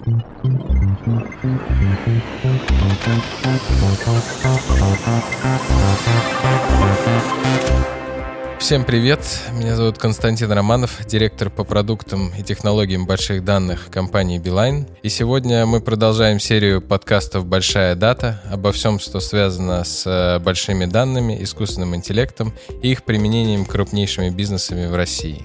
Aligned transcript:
Всем 0.00 0.24
привет! 8.84 9.20
Меня 9.52 9.76
зовут 9.76 9.98
Константин 9.98 10.50
Романов, 10.52 11.04
директор 11.06 11.50
по 11.50 11.64
продуктам 11.64 12.32
и 12.38 12.42
технологиям 12.42 13.04
больших 13.04 13.44
данных 13.44 13.90
компании 13.90 14.40
Beeline. 14.40 14.86
И 15.02 15.10
сегодня 15.10 15.66
мы 15.66 15.82
продолжаем 15.82 16.40
серию 16.40 16.80
подкастов 16.80 17.44
«Большая 17.44 17.94
дата» 17.94 18.40
обо 18.50 18.72
всем, 18.72 19.00
что 19.00 19.20
связано 19.20 19.84
с 19.84 20.06
э, 20.06 20.38
большими 20.38 20.86
данными, 20.86 21.36
искусственным 21.42 21.94
интеллектом 21.94 22.54
и 22.82 22.92
их 22.92 23.02
применением 23.02 23.66
крупнейшими 23.66 24.30
бизнесами 24.30 24.86
в 24.86 24.94
России. 24.94 25.44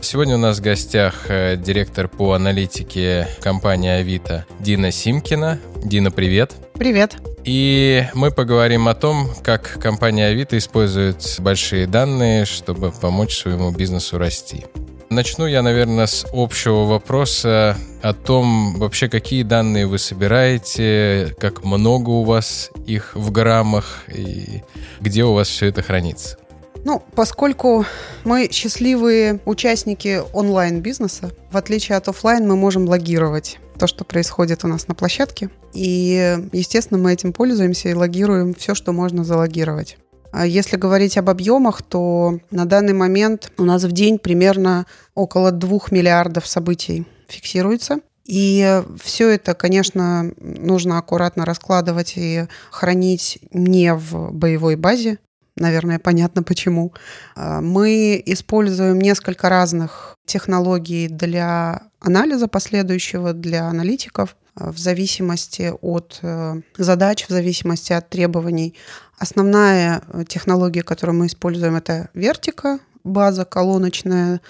Сегодня 0.00 0.36
у 0.36 0.38
нас 0.38 0.58
в 0.58 0.62
гостях 0.62 1.26
э, 1.28 1.56
директор 1.56 2.06
по 2.06 2.32
аналитике 2.32 3.28
компании 3.40 3.90
Авито 3.90 4.46
Дина 4.60 4.92
Симкина. 4.92 5.58
Дина, 5.82 6.10
привет! 6.10 6.54
Привет! 6.74 7.16
И 7.44 8.04
мы 8.14 8.30
поговорим 8.30 8.88
о 8.88 8.94
том, 8.94 9.30
как 9.42 9.78
компания 9.80 10.26
Авито 10.26 10.58
использует 10.58 11.36
большие 11.38 11.86
данные, 11.86 12.44
чтобы 12.44 12.92
помочь 12.92 13.36
своему 13.36 13.70
бизнесу 13.72 14.18
расти. 14.18 14.66
Начну 15.08 15.46
я, 15.46 15.62
наверное, 15.62 16.06
с 16.06 16.26
общего 16.32 16.84
вопроса 16.84 17.76
о 18.02 18.12
том, 18.12 18.78
вообще 18.78 19.08
какие 19.08 19.44
данные 19.44 19.86
вы 19.86 19.98
собираете, 19.98 21.34
как 21.38 21.64
много 21.64 22.10
у 22.10 22.24
вас 22.24 22.70
их 22.86 23.14
в 23.14 23.30
граммах 23.30 24.04
и 24.08 24.62
где 25.00 25.24
у 25.24 25.32
вас 25.32 25.48
все 25.48 25.66
это 25.66 25.82
хранится. 25.82 26.38
Ну, 26.86 27.02
поскольку 27.16 27.84
мы 28.22 28.48
счастливые 28.52 29.40
участники 29.44 30.22
онлайн-бизнеса, 30.32 31.32
в 31.50 31.56
отличие 31.56 31.98
от 31.98 32.06
офлайн, 32.06 32.46
мы 32.46 32.54
можем 32.54 32.88
логировать 32.88 33.58
то, 33.76 33.88
что 33.88 34.04
происходит 34.04 34.64
у 34.64 34.68
нас 34.68 34.86
на 34.86 34.94
площадке. 34.94 35.50
И, 35.74 36.38
естественно, 36.52 37.00
мы 37.00 37.12
этим 37.12 37.32
пользуемся 37.32 37.88
и 37.88 37.94
логируем 37.94 38.54
все, 38.54 38.76
что 38.76 38.92
можно 38.92 39.24
залогировать. 39.24 39.98
А 40.30 40.46
если 40.46 40.76
говорить 40.76 41.18
об 41.18 41.28
объемах, 41.28 41.82
то 41.82 42.38
на 42.52 42.66
данный 42.66 42.92
момент 42.92 43.50
у 43.58 43.64
нас 43.64 43.82
в 43.82 43.90
день 43.90 44.20
примерно 44.20 44.86
около 45.16 45.50
2 45.50 45.78
миллиардов 45.90 46.46
событий 46.46 47.04
фиксируется. 47.26 47.98
И 48.26 48.80
все 49.02 49.30
это, 49.30 49.54
конечно, 49.54 50.30
нужно 50.36 50.98
аккуратно 50.98 51.44
раскладывать 51.44 52.12
и 52.14 52.44
хранить 52.70 53.40
не 53.50 53.92
в 53.92 54.30
боевой 54.30 54.76
базе, 54.76 55.18
наверное, 55.56 55.98
понятно 55.98 56.42
почему. 56.42 56.92
А, 57.34 57.60
мы 57.60 58.22
используем 58.24 59.00
несколько 59.00 59.48
разных 59.48 60.16
технологий 60.26 61.08
для 61.08 61.82
анализа 62.00 62.48
последующего, 62.48 63.32
для 63.32 63.64
аналитиков 63.64 64.36
а, 64.54 64.72
в 64.72 64.78
зависимости 64.78 65.72
от 65.80 66.18
э, 66.22 66.60
задач, 66.76 67.26
в 67.26 67.30
зависимости 67.30 67.92
от 67.92 68.08
требований. 68.08 68.74
Основная 69.18 70.02
э, 70.08 70.24
технология, 70.28 70.82
которую 70.82 71.18
мы 71.18 71.26
используем, 71.26 71.76
это 71.76 72.10
вертика, 72.14 72.78
база 73.04 73.44
колоночная. 73.44 74.40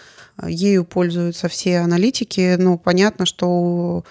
Ею 0.47 0.85
пользуются 0.85 1.49
все 1.49 1.79
аналитики. 1.79 2.57
Ну, 2.59 2.79
понятно, 2.79 3.25
что 3.27 4.05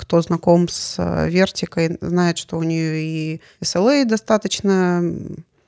кто 0.00 0.22
знаком 0.22 0.66
с 0.68 0.96
э, 0.98 1.28
вертикой, 1.28 1.98
знает, 2.00 2.38
что 2.38 2.56
у 2.56 2.62
нее 2.62 3.02
и 3.02 3.40
SLA 3.60 4.06
достаточно 4.06 5.02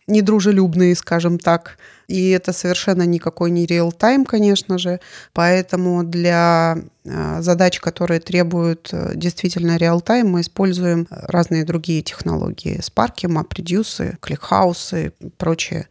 недружелюбные, 0.07 0.95
скажем 0.95 1.39
так. 1.39 1.79
И 2.09 2.31
это 2.31 2.53
совершенно 2.53 3.05
никакой 3.05 3.51
не 3.51 3.65
реал-тайм, 3.65 4.25
конечно 4.25 4.79
же. 4.79 5.01
Поэтому 5.33 6.05
для 6.05 6.77
э, 7.05 7.41
задач, 7.41 7.81
которые 7.81 8.21
требуют 8.21 8.91
э, 8.93 9.13
действительно 9.15 9.77
реал-тайм, 9.77 10.29
мы 10.29 10.43
используем 10.43 11.07
разные 11.11 11.65
другие 11.65 12.03
технологии. 12.03 12.81
Spark, 12.81 13.23
MapReduce, 13.23 14.19
ClickHouse 14.21 15.07
и 15.07 15.31
прочее. 15.39 15.89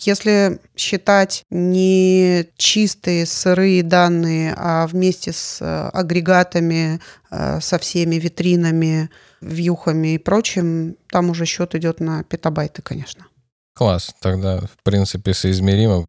Если 0.00 0.58
считать 0.76 1.44
не 1.50 2.46
чистые 2.56 3.26
сырые 3.26 3.82
данные, 3.82 4.54
а 4.56 4.86
вместе 4.86 5.32
с 5.32 5.58
э, 5.60 5.88
агрегатами, 5.92 7.00
со 7.60 7.80
всеми 7.80 8.14
витринами, 8.14 9.10
вьюхами 9.40 10.14
и 10.14 10.18
прочим, 10.18 10.96
там 11.10 11.30
уже 11.30 11.46
счет 11.46 11.74
идет 11.74 11.98
на 11.98 12.22
петабайты, 12.22 12.80
конечно. 12.80 13.26
Класс, 13.74 14.14
тогда, 14.20 14.60
в 14.60 14.82
принципе, 14.84 15.34
соизмеримо. 15.34 16.06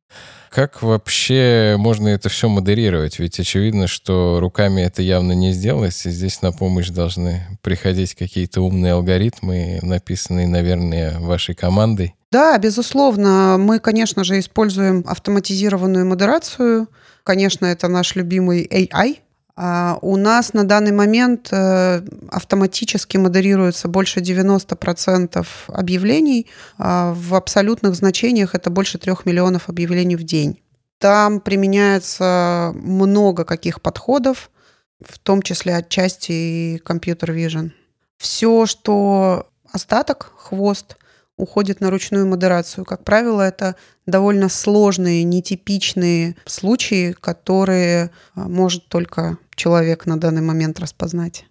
Как 0.51 0.83
вообще 0.83 1.75
можно 1.79 2.07
это 2.09 2.29
все 2.29 2.47
модерировать? 2.47 3.17
Ведь 3.19 3.39
очевидно, 3.39 3.87
что 3.87 4.39
руками 4.39 4.81
это 4.81 5.01
явно 5.01 5.33
не 5.33 5.51
сделать, 5.51 5.99
и 6.05 6.11
здесь 6.11 6.41
на 6.43 6.51
помощь 6.51 6.89
должны 6.89 7.45
приходить 7.61 8.13
какие-то 8.13 8.61
умные 8.61 8.93
алгоритмы, 8.93 9.79
написанные, 9.81 10.47
наверное, 10.47 11.19
вашей 11.19 11.55
командой. 11.55 12.15
Да, 12.31 12.57
безусловно. 12.57 13.57
Мы, 13.57 13.79
конечно 13.79 14.23
же, 14.23 14.39
используем 14.39 15.03
автоматизированную 15.07 16.05
модерацию. 16.05 16.87
Конечно, 17.23 17.65
это 17.65 17.87
наш 17.87 18.15
любимый 18.15 18.65
AI, 18.67 19.17
у 19.57 20.17
нас 20.17 20.53
на 20.53 20.65
данный 20.65 20.91
момент 20.91 21.47
э, 21.51 22.01
автоматически 22.29 23.15
модерируется 23.15 23.87
больше 23.87 24.19
90% 24.19 25.45
объявлений. 25.67 26.47
А 26.77 27.13
в 27.13 27.35
абсолютных 27.35 27.95
значениях 27.95 28.53
это 28.53 28.69
больше 28.69 28.97
3 28.97 29.13
миллионов 29.23 29.69
объявлений 29.69 30.17
в 30.17 30.23
день. 30.23 30.59
Там 30.99 31.39
применяется 31.39 32.73
много 32.75 33.45
каких 33.45 33.81
подходов, 33.81 34.49
в 35.01 35.19
том 35.19 35.41
числе 35.41 35.75
отчасти 35.75 36.31
и 36.31 36.81
компьютер 36.83 37.31
vision. 37.31 37.71
Все, 38.17 38.65
что 38.65 39.47
остаток, 39.71 40.33
хвост, 40.37 40.97
уходит 41.37 41.81
на 41.81 41.89
ручную 41.89 42.25
модерацию. 42.27 42.85
Как 42.85 43.03
правило, 43.03 43.41
это 43.41 43.75
довольно 44.05 44.49
сложные, 44.49 45.23
нетипичные 45.23 46.35
случаи, 46.45 47.11
которые 47.11 48.11
а, 48.35 48.47
может 48.47 48.87
только 48.87 49.37
человек 49.55 50.05
на 50.05 50.19
данный 50.19 50.41
момент 50.41 50.79
распознать. 50.79 51.45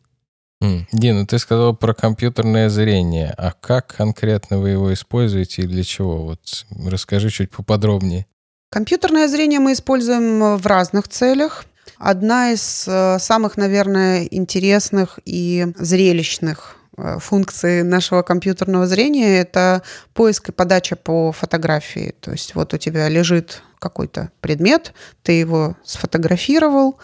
Дина, 0.92 1.26
ты 1.26 1.38
сказал 1.38 1.76
про 1.76 1.92
компьютерное 1.92 2.70
зрение. 2.70 3.34
А 3.36 3.52
как 3.52 3.88
конкретно 3.88 4.58
вы 4.58 4.70
его 4.70 4.94
используете 4.94 5.62
и 5.62 5.66
для 5.66 5.82
чего? 5.84 6.24
Вот 6.24 6.64
расскажи 6.86 7.28
чуть 7.28 7.50
поподробнее. 7.50 8.26
Компьютерное 8.70 9.28
зрение 9.28 9.60
мы 9.60 9.74
используем 9.74 10.56
в 10.56 10.66
разных 10.66 11.08
целях. 11.08 11.66
Одна 11.98 12.52
из 12.52 12.86
э, 12.88 13.18
самых, 13.18 13.56
наверное, 13.56 14.24
интересных 14.24 15.18
и 15.26 15.66
зрелищных 15.76 16.78
Э, 16.83 16.83
функции 16.96 17.82
нашего 17.82 18.22
компьютерного 18.22 18.86
зрения– 18.86 19.38
это 19.40 19.82
поиск 20.12 20.50
и 20.50 20.52
подача 20.52 20.96
по 20.96 21.32
фотографии. 21.32 22.14
То 22.20 22.32
есть 22.32 22.54
вот 22.54 22.74
у 22.74 22.78
тебя 22.78 23.08
лежит 23.08 23.62
какой-то 23.78 24.30
предмет, 24.40 24.94
ты 25.22 25.32
его 25.32 25.76
сфотографировал, 25.84 26.98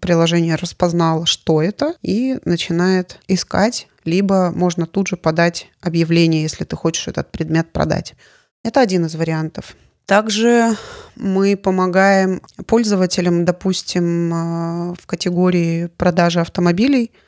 приложение 0.00 0.54
распознало, 0.54 1.26
что 1.26 1.60
это, 1.60 1.94
и 2.02 2.38
начинает 2.44 3.18
искать, 3.28 3.88
либо 4.04 4.50
можно 4.50 4.86
тут 4.86 5.08
же 5.08 5.16
подать 5.16 5.68
объявление, 5.80 6.42
если 6.42 6.64
ты 6.64 6.74
хочешь 6.74 7.08
этот 7.08 7.30
предмет 7.30 7.70
продать. 7.72 8.14
Это 8.64 8.80
один 8.80 9.06
из 9.06 9.14
вариантов. 9.14 9.76
Также 10.06 10.76
мы 11.16 11.56
помогаем 11.56 12.40
пользователям, 12.66 13.44
допустим, 13.44 14.32
э, 14.32 14.94
в 15.00 15.06
категории 15.06 15.86
продажи 15.86 16.40
автомобилей– 16.40 17.12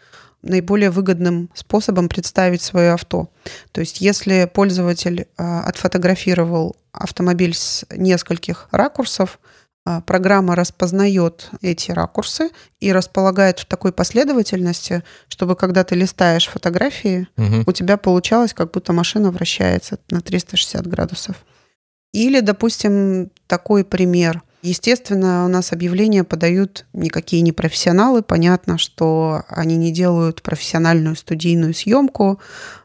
наиболее 0.45 0.91
выгодным 0.91 1.51
способом 1.55 2.09
представить 2.09 2.63
свое 2.63 2.93
авто. 2.93 3.31
То 3.73 3.81
есть 3.81 4.01
если 4.01 4.51
пользователь 4.53 5.27
а, 5.37 5.63
отфотографировал 5.63 6.77
автомобиль 6.93 7.55
с 7.55 7.85
нескольких 7.91 8.69
ракурсов, 8.71 9.41
а, 9.87 10.01
программа 10.01 10.55
распознает 10.55 11.51
эти 11.61 11.91
ракурсы 11.91 12.51
и 12.81 12.93
располагает 12.93 13.61
в 13.61 13.67
такой 13.67 13.93
последовательности, 13.93 15.03
чтобы 15.29 15.57
когда 15.57 15.85
ты 15.85 15.95
листаешь 15.95 16.49
фотографии, 16.49 17.27
угу. 17.37 17.65
у 17.67 17.73
тебя 17.73 17.97
получалось, 17.97 18.55
как 18.55 18.71
будто 18.71 18.93
машина 18.93 19.31
вращается 19.31 19.99
на 20.11 20.21
360 20.21 20.87
градусов. 20.87 21.37
Или, 22.13 22.41
допустим, 22.41 23.31
такой 23.47 23.85
пример– 23.85 24.43
Естественно, 24.65 25.45
у 25.45 25.49
нас 25.49 25.73
объявления 25.73 26.25
подают 26.25 26.87
никакие 26.95 27.43
не 27.43 27.53
профессионалы. 27.53 28.23
Понятно, 28.23 28.79
что 28.79 29.43
они 29.49 29.77
не 29.77 29.93
делают 29.93 30.41
профессиональную 30.41 31.17
студийную 31.17 31.75
съемку. 31.75 32.41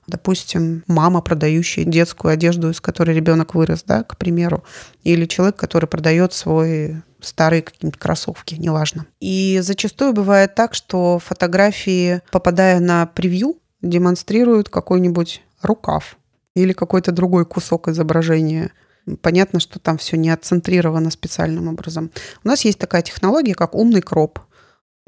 Допустим, 0.06 0.84
мама, 0.88 1.22
продающая 1.22 1.86
детскую 1.86 2.34
одежду, 2.34 2.70
из 2.70 2.82
которой 2.82 3.16
ребенок 3.16 3.56
вырос, 3.56 3.84
да, 3.88 4.04
к 4.04 4.18
примеру. 4.18 4.66
Или 5.06 5.26
человек, 5.26 5.56
который 5.56 5.86
продает 5.86 6.34
свой 6.34 7.02
старые 7.22 7.62
какие-нибудь 7.62 7.98
кроссовки, 7.98 8.56
неважно. 8.56 9.06
И 9.22 9.60
зачастую 9.64 10.12
бывает 10.12 10.56
так, 10.56 10.74
что 10.74 11.18
фотографии, 11.20 12.20
попадая 12.30 12.82
на 12.82 13.06
превью, 13.06 13.56
демонстрируют 13.82 14.68
какой-нибудь 14.68 15.44
рукав 15.62 16.18
или 16.56 16.74
какой-то 16.74 17.14
другой 17.14 17.46
кусок 17.46 17.88
изображения– 17.88 18.72
понятно, 19.22 19.60
что 19.60 19.80
там 19.80 19.98
все 19.98 20.18
не 20.18 20.30
отцентрировано 20.30 21.12
специальным 21.12 21.68
образом. 21.68 22.12
У 22.44 22.48
нас 22.48 22.66
есть 22.66 22.80
такая 22.80 23.02
технология, 23.02 23.56
как 23.56 23.76
умный 23.76 24.02
кроп. 24.02 24.40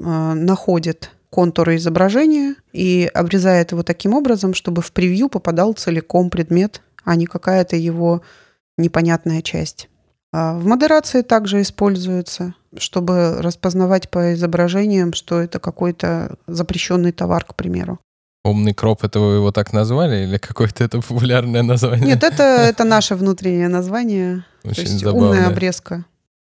Э, 0.00 0.34
находит 0.34 1.10
контуры 1.30 1.76
изображения 1.76 2.56
и 2.72 3.10
обрезает 3.14 3.72
его 3.72 3.82
таким 3.82 4.14
образом, 4.14 4.52
чтобы 4.52 4.82
в 4.82 4.92
превью 4.92 5.28
попадал 5.28 5.72
целиком 5.72 6.28
предмет, 6.28 6.82
а 7.04 7.16
не 7.16 7.26
какая-то 7.26 7.76
его 7.76 8.22
непонятная 8.76 9.40
часть. 9.40 9.88
А 10.32 10.54
в 10.58 10.64
модерации 10.66 11.22
также 11.22 11.60
используется, 11.60 12.54
чтобы 12.76 13.40
распознавать 13.40 14.10
по 14.10 14.34
изображениям, 14.34 15.12
что 15.12 15.40
это 15.40 15.58
какой-то 15.58 16.36
запрещенный 16.46 17.12
товар, 17.12 17.44
к 17.44 17.54
примеру. 17.54 17.98
Умный 18.44 18.74
кроп, 18.74 19.04
это 19.04 19.20
вы 19.20 19.34
его 19.34 19.52
так 19.52 19.72
назвали 19.72 20.24
или 20.24 20.36
какое-то 20.36 20.82
это 20.82 21.00
популярное 21.00 21.62
название? 21.62 22.06
Нет, 22.06 22.24
это, 22.24 22.42
это 22.42 22.84
наше 22.84 23.14
внутреннее 23.14 23.68
название. 23.68 24.44
Очень 24.64 24.74
то 24.74 24.80
есть 24.80 24.98
забавное. 25.00 25.28
умная 25.30 25.46
обрезка. 25.48 26.04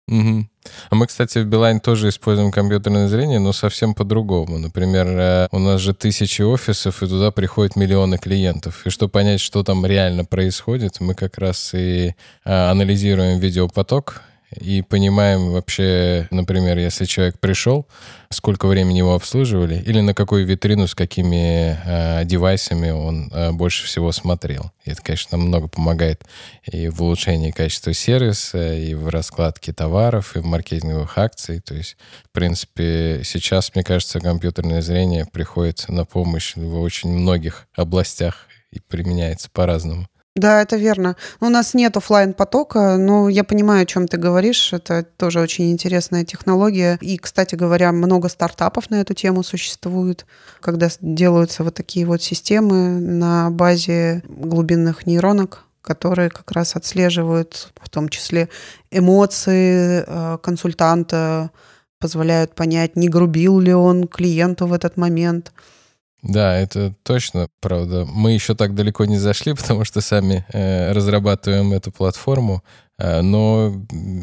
Угу. 0.09 0.47
А 0.91 0.95
мы, 0.95 1.07
кстати, 1.07 1.39
в 1.39 1.47
Билайн 1.47 1.81
тоже 1.81 2.09
используем 2.09 2.51
компьютерное 2.51 3.09
зрение, 3.09 3.39
но 3.39 3.53
совсем 3.53 3.95
по-другому. 3.95 4.59
Например, 4.59 5.07
э, 5.07 5.49
у 5.53 5.59
нас 5.59 5.81
же 5.81 5.95
тысячи 5.95 6.43
офисов, 6.43 7.03
и 7.03 7.07
туда 7.07 7.31
приходят 7.31 7.77
миллионы 7.77 8.19
клиентов. 8.19 8.87
И 8.87 8.91
чтобы 8.91 9.11
понять, 9.11 9.41
что 9.41 9.63
там 9.63 9.87
реально 9.87 10.25
происходит, 10.25 11.01
мы 11.01 11.15
как 11.15 11.39
раз 11.39 11.73
и 11.75 12.09
э, 12.09 12.15
анализируем 12.45 13.39
видеопоток 13.39 14.23
и 14.61 14.83
понимаем 14.83 15.51
вообще, 15.51 16.29
например, 16.31 16.79
если 16.79 17.05
человек 17.05 17.39
пришел, 17.39 17.87
сколько 18.31 18.67
времени 18.67 18.99
его 18.99 19.15
обслуживали, 19.15 19.81
или 19.81 20.01
на 20.01 20.15
какую 20.15 20.47
витрину 20.47 20.87
с 20.87 20.95
какими 20.95 21.79
э, 21.85 22.25
девайсами 22.25 22.91
он 22.91 23.31
э, 23.33 23.53
больше 23.53 23.87
всего 23.87 24.13
смотрел. 24.13 24.71
И 24.85 24.91
это, 24.91 25.03
конечно, 25.03 25.39
много 25.39 25.69
помогает 25.69 26.25
и 26.71 26.89
в 26.89 27.03
улучшении 27.03 27.51
качества 27.51 27.93
сервиса, 27.93 28.75
и 28.75 28.95
в 28.95 29.09
раскладке 29.09 29.73
товаров, 29.73 30.37
и 30.37 30.41
в 30.41 30.45
маркетинговых 30.45 31.19
акций. 31.19 31.61
То 31.61 31.75
есть, 31.75 31.97
в 32.25 32.31
принципе, 32.33 33.23
сейчас, 33.25 33.75
мне 33.75 33.85
кажется, 33.85 34.21
компьютерное 34.21 34.83
зрение 34.83 35.27
приходит 35.27 35.85
на 35.89 36.05
помощь 36.05 36.57
в 36.57 36.81
очень 36.81 37.11
многих 37.11 37.67
областях 37.75 38.47
и 38.71 38.81
применяется 38.81 39.49
по-разному. 39.53 40.09
Да, 40.35 40.63
это 40.63 40.77
верно. 40.77 41.17
У 41.41 41.51
нас 41.51 41.75
нет 41.75 41.95
офлайн 41.99 42.33
потока, 42.33 42.97
но 42.97 43.29
я 43.29 43.45
понимаю, 43.45 43.83
о 43.83 43.87
чем 43.87 44.09
ты 44.09 44.17
говоришь. 44.17 44.73
Это 44.73 45.03
тоже 45.03 45.41
очень 45.41 45.71
интересная 45.71 46.25
технология. 46.25 46.97
И, 47.03 47.19
кстати 47.19 47.55
говоря, 47.55 47.93
много 47.93 48.31
стартапов 48.31 48.89
на 48.89 49.03
эту 49.03 49.13
тему 49.13 49.43
существует, 49.43 50.25
когда 50.61 50.89
делаются 51.03 51.65
вот 51.65 51.75
такие 51.75 52.07
вот 52.07 52.23
системы 52.23 52.99
на 52.99 53.51
базе 53.51 54.23
глубинных 54.27 55.07
нейронок, 55.07 55.65
которые 55.83 56.31
как 56.31 56.51
раз 56.53 56.77
отслеживают 56.77 57.71
в 57.83 57.91
том 57.91 58.09
числе 58.09 58.49
эмоции 58.91 60.03
э, 60.07 60.39
консультанта, 60.43 61.51
позволяют 61.99 62.55
понять, 62.55 62.97
не 62.97 63.09
грубил 63.09 63.61
ли 63.61 63.75
он 63.75 64.09
клиенту 64.09 64.67
в 64.67 64.73
этот 64.73 64.97
момент. 64.97 65.53
Да, 66.23 66.57
это 66.57 66.95
точно, 67.03 67.49
правда. 67.61 68.07
Мы 68.07 68.33
еще 68.33 68.55
так 68.55 68.75
далеко 68.75 69.05
не 69.05 69.19
зашли, 69.19 69.55
потому 69.61 69.85
что 69.85 70.01
сами 70.01 70.45
э, 70.53 70.93
разрабатываем 70.93 71.73
эту 71.73 71.91
платформу, 71.91 72.63
э, 72.99 73.23
но 73.23 73.75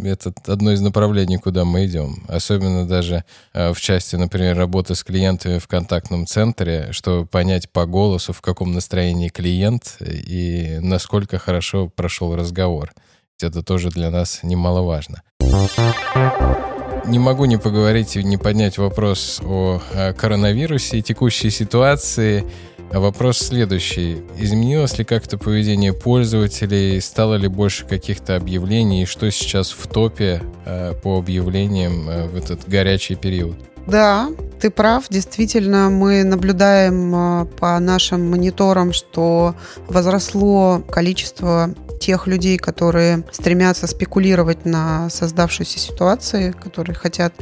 это 0.05 0.33
одно 0.47 0.71
из 0.71 0.79
направлений, 0.79 1.37
куда 1.37 1.65
мы 1.65 1.85
идем. 1.85 2.23
Особенно 2.29 2.87
даже 2.87 3.25
э, 3.53 3.73
в 3.73 3.81
части, 3.81 4.15
например, 4.15 4.57
работы 4.57 4.95
с 4.95 5.03
клиентами 5.03 5.57
в 5.59 5.67
контактном 5.67 6.25
центре, 6.25 6.89
чтобы 6.91 7.25
понять 7.25 7.69
по 7.69 7.85
голосу, 7.85 8.31
в 8.31 8.41
каком 8.41 8.71
настроении 8.71 9.27
клиент 9.27 9.97
и 9.99 10.79
насколько 10.81 11.37
хорошо 11.37 11.89
прошел 11.89 12.33
разговор. 12.35 12.91
Это 13.41 13.61
тоже 13.61 13.89
для 13.89 14.09
нас 14.09 14.39
немаловажно 14.43 15.23
не 17.05 17.19
могу 17.19 17.45
не 17.45 17.57
поговорить 17.57 18.15
и 18.15 18.23
не 18.23 18.37
поднять 18.37 18.77
вопрос 18.77 19.41
о, 19.43 19.81
коронавирусе 20.17 20.99
и 20.99 21.01
текущей 21.01 21.49
ситуации. 21.49 22.45
Вопрос 22.91 23.37
следующий. 23.37 24.23
Изменилось 24.37 24.97
ли 24.97 25.03
как-то 25.03 25.37
поведение 25.37 25.93
пользователей? 25.93 26.99
Стало 27.01 27.35
ли 27.35 27.47
больше 27.47 27.85
каких-то 27.85 28.35
объявлений? 28.35 29.03
И 29.03 29.05
что 29.05 29.29
сейчас 29.29 29.71
в 29.71 29.87
топе 29.87 30.41
э, 30.65 30.93
по 31.03 31.19
объявлениям 31.19 32.09
э, 32.09 32.27
в 32.27 32.35
этот 32.35 32.67
горячий 32.67 33.13
период? 33.13 33.57
Да, 33.85 34.29
ты 34.59 34.71
прав. 34.71 35.05
Действительно, 35.09 35.91
мы 35.91 36.23
наблюдаем 36.23 37.13
э, 37.15 37.45
по 37.59 37.79
нашим 37.79 38.29
мониторам, 38.29 38.91
что 38.91 39.53
возросло 39.87 40.81
количество 40.89 41.75
тех 41.99 42.27
людей, 42.27 42.57
которые 42.57 43.23
стремятся 43.31 43.87
спекулировать 43.87 44.65
на 44.65 45.09
создавшейся 45.09 45.79
ситуации, 45.79 46.51
которые 46.51 46.95
хотят 46.95 47.33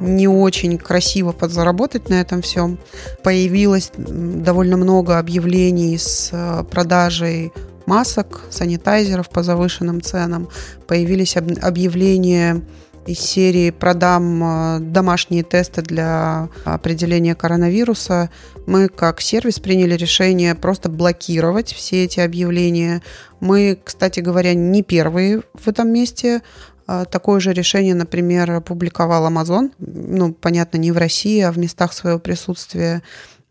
не 0.00 0.28
очень 0.28 0.78
красиво 0.78 1.32
подзаработать 1.32 2.08
на 2.08 2.14
этом 2.14 2.42
всем. 2.42 2.78
Появилось 3.22 3.92
довольно 3.96 4.76
много 4.76 5.18
объявлений 5.18 5.96
с 5.98 6.30
э, 6.32 6.64
продажей 6.70 7.52
масок, 7.86 8.42
санитайзеров 8.50 9.30
по 9.30 9.42
завышенным 9.42 10.02
ценам. 10.02 10.48
Появились 10.86 11.36
объявления 11.36 12.62
из 13.06 13.20
серии 13.20 13.70
«Продам 13.70 14.42
э, 14.42 14.78
домашние 14.80 15.42
тесты 15.42 15.82
для 15.82 16.48
определения 16.64 17.34
коронавируса», 17.34 18.30
мы 18.66 18.88
как 18.88 19.20
сервис 19.20 19.60
приняли 19.60 19.94
решение 19.94 20.54
просто 20.54 20.88
блокировать 20.88 21.72
все 21.72 22.04
эти 22.04 22.20
объявления. 22.20 23.02
Мы, 23.40 23.78
кстати 23.82 24.20
говоря, 24.20 24.54
не 24.54 24.82
первые 24.82 25.42
в 25.54 25.68
этом 25.68 25.92
месте. 25.92 26.42
А, 26.88 27.04
такое 27.04 27.38
же 27.40 27.52
решение, 27.52 27.94
например, 27.94 28.50
опубликовал 28.50 29.30
Amazon. 29.30 29.70
Ну, 29.78 30.32
понятно, 30.34 30.78
не 30.78 30.90
в 30.90 30.98
России, 30.98 31.40
а 31.40 31.52
в 31.52 31.58
местах 31.58 31.92
своего 31.92 32.18
присутствия. 32.18 33.02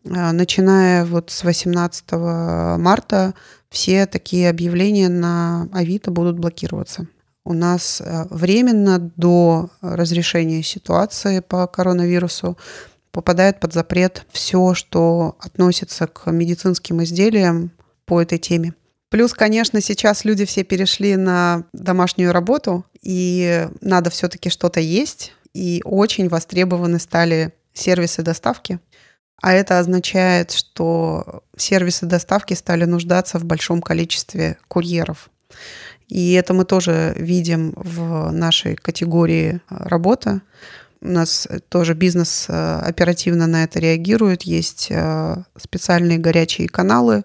А, 0.06 0.34
начиная 0.34 1.06
вот 1.06 1.32
с 1.32 1.44
18 1.44 2.12
марта 2.78 3.34
все 3.70 4.06
такие 4.06 4.50
объявления 4.50 5.10
на 5.10 5.70
Авито 5.72 6.12
будут 6.12 6.38
блокироваться 6.38 7.08
у 7.46 7.54
нас 7.54 8.02
э, 8.02 8.26
временно 8.30 9.00
до 9.16 9.70
разрешения 9.82 10.64
ситуации 10.64 11.40
по 11.40 11.68
коронавирусу 11.68 12.58
попадает 13.12 13.60
под 13.60 13.72
запрет 13.72 14.26
все, 14.32 14.74
что 14.74 15.38
относится 15.40 16.08
к 16.08 16.30
медицинским 16.30 17.02
изделиям 17.04 17.72
по 18.06 18.22
этой 18.22 18.40
теме. 18.40 18.74
Плюс, 19.10 19.34
конечно, 19.34 19.80
сейчас 19.80 20.26
люди 20.26 20.44
все 20.44 20.64
перешли 20.64 21.16
на 21.16 21.64
домашнюю 21.72 22.34
работу, 22.34 22.84
и 23.02 23.70
надо 23.80 24.10
все-таки 24.10 24.50
что-то 24.50 24.82
есть, 24.82 25.32
и 25.54 25.82
очень 25.86 26.28
востребованы 26.28 27.00
стали 27.00 27.54
сервисы 27.74 28.24
доставки. 28.24 28.80
А 29.42 29.54
это 29.54 29.80
означает, 29.80 30.52
что 30.52 31.44
сервисы 31.56 32.06
доставки 32.06 32.54
стали 32.56 32.86
нуждаться 32.86 33.38
в 33.38 33.46
большом 33.46 33.82
количестве 33.82 34.58
курьеров. 34.68 35.30
И 36.08 36.34
это 36.34 36.54
мы 36.54 36.66
тоже 36.66 37.14
видим 37.18 37.74
в 37.76 38.32
нашей 38.32 38.76
категории 38.76 39.56
э, 39.56 39.60
работа. 39.70 40.42
У 41.02 41.08
нас 41.08 41.48
тоже 41.70 41.94
бизнес 41.94 42.46
э, 42.48 42.80
оперативно 42.80 43.48
на 43.48 43.64
это 43.64 43.80
реагирует. 43.80 44.44
Есть 44.44 44.88
э, 44.92 45.36
специальные 45.58 46.20
горячие 46.20 46.68
каналы, 46.68 47.24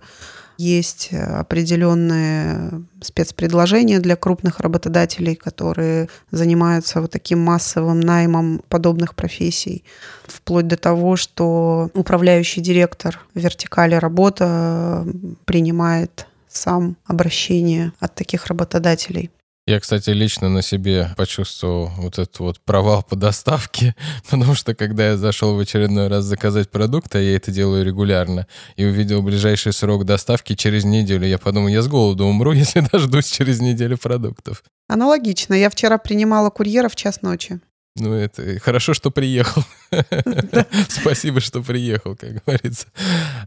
есть 0.56 1.10
определенные 1.14 2.84
спецпредложения 3.00 3.98
для 3.98 4.14
крупных 4.14 4.60
работодателей, 4.60 5.34
которые 5.34 6.10
занимаются 6.32 7.00
вот 7.00 7.10
таким 7.12 7.38
массовым 7.38 8.00
наймом 8.00 8.60
подобных 8.68 9.14
профессий, 9.14 9.84
вплоть 10.26 10.66
до 10.66 10.76
того, 10.76 11.16
что 11.16 11.90
управляющий 11.94 12.60
директор 12.60 13.20
вертикали 13.34 13.94
работа 13.94 15.06
принимает 15.46 16.26
сам 16.50 16.96
обращение 17.06 17.92
от 18.00 18.14
таких 18.14 18.46
работодателей. 18.46 19.30
Я, 19.66 19.78
кстати, 19.78 20.10
лично 20.10 20.48
на 20.48 20.62
себе 20.62 21.10
почувствовал 21.16 21.92
вот 21.98 22.18
этот 22.18 22.38
вот 22.40 22.60
провал 22.60 23.04
по 23.04 23.14
доставке, 23.14 23.94
потому 24.28 24.54
что 24.54 24.74
когда 24.74 25.10
я 25.10 25.16
зашел 25.16 25.54
в 25.54 25.60
очередной 25.60 26.08
раз 26.08 26.24
заказать 26.24 26.70
продукт, 26.70 27.14
а 27.14 27.20
я 27.20 27.36
это 27.36 27.52
делаю 27.52 27.84
регулярно, 27.84 28.46
и 28.76 28.84
увидел 28.84 29.22
ближайший 29.22 29.72
срок 29.72 30.04
доставки 30.04 30.54
через 30.54 30.84
неделю, 30.84 31.26
я 31.26 31.38
подумал, 31.38 31.68
я 31.68 31.82
с 31.82 31.88
голоду 31.88 32.24
умру, 32.24 32.52
если 32.52 32.80
дождусь 32.80 33.30
через 33.30 33.60
неделю 33.60 33.96
продуктов. 33.96 34.64
Аналогично. 34.88 35.54
Я 35.54 35.70
вчера 35.70 35.98
принимала 35.98 36.50
курьера 36.50 36.88
в 36.88 36.96
час 36.96 37.22
ночи. 37.22 37.60
Ну, 37.96 38.14
это 38.14 38.60
хорошо, 38.60 38.94
что 38.94 39.10
приехал. 39.10 39.64
Спасибо, 40.88 41.40
что 41.40 41.60
приехал, 41.60 42.14
как 42.14 42.44
говорится. 42.44 42.86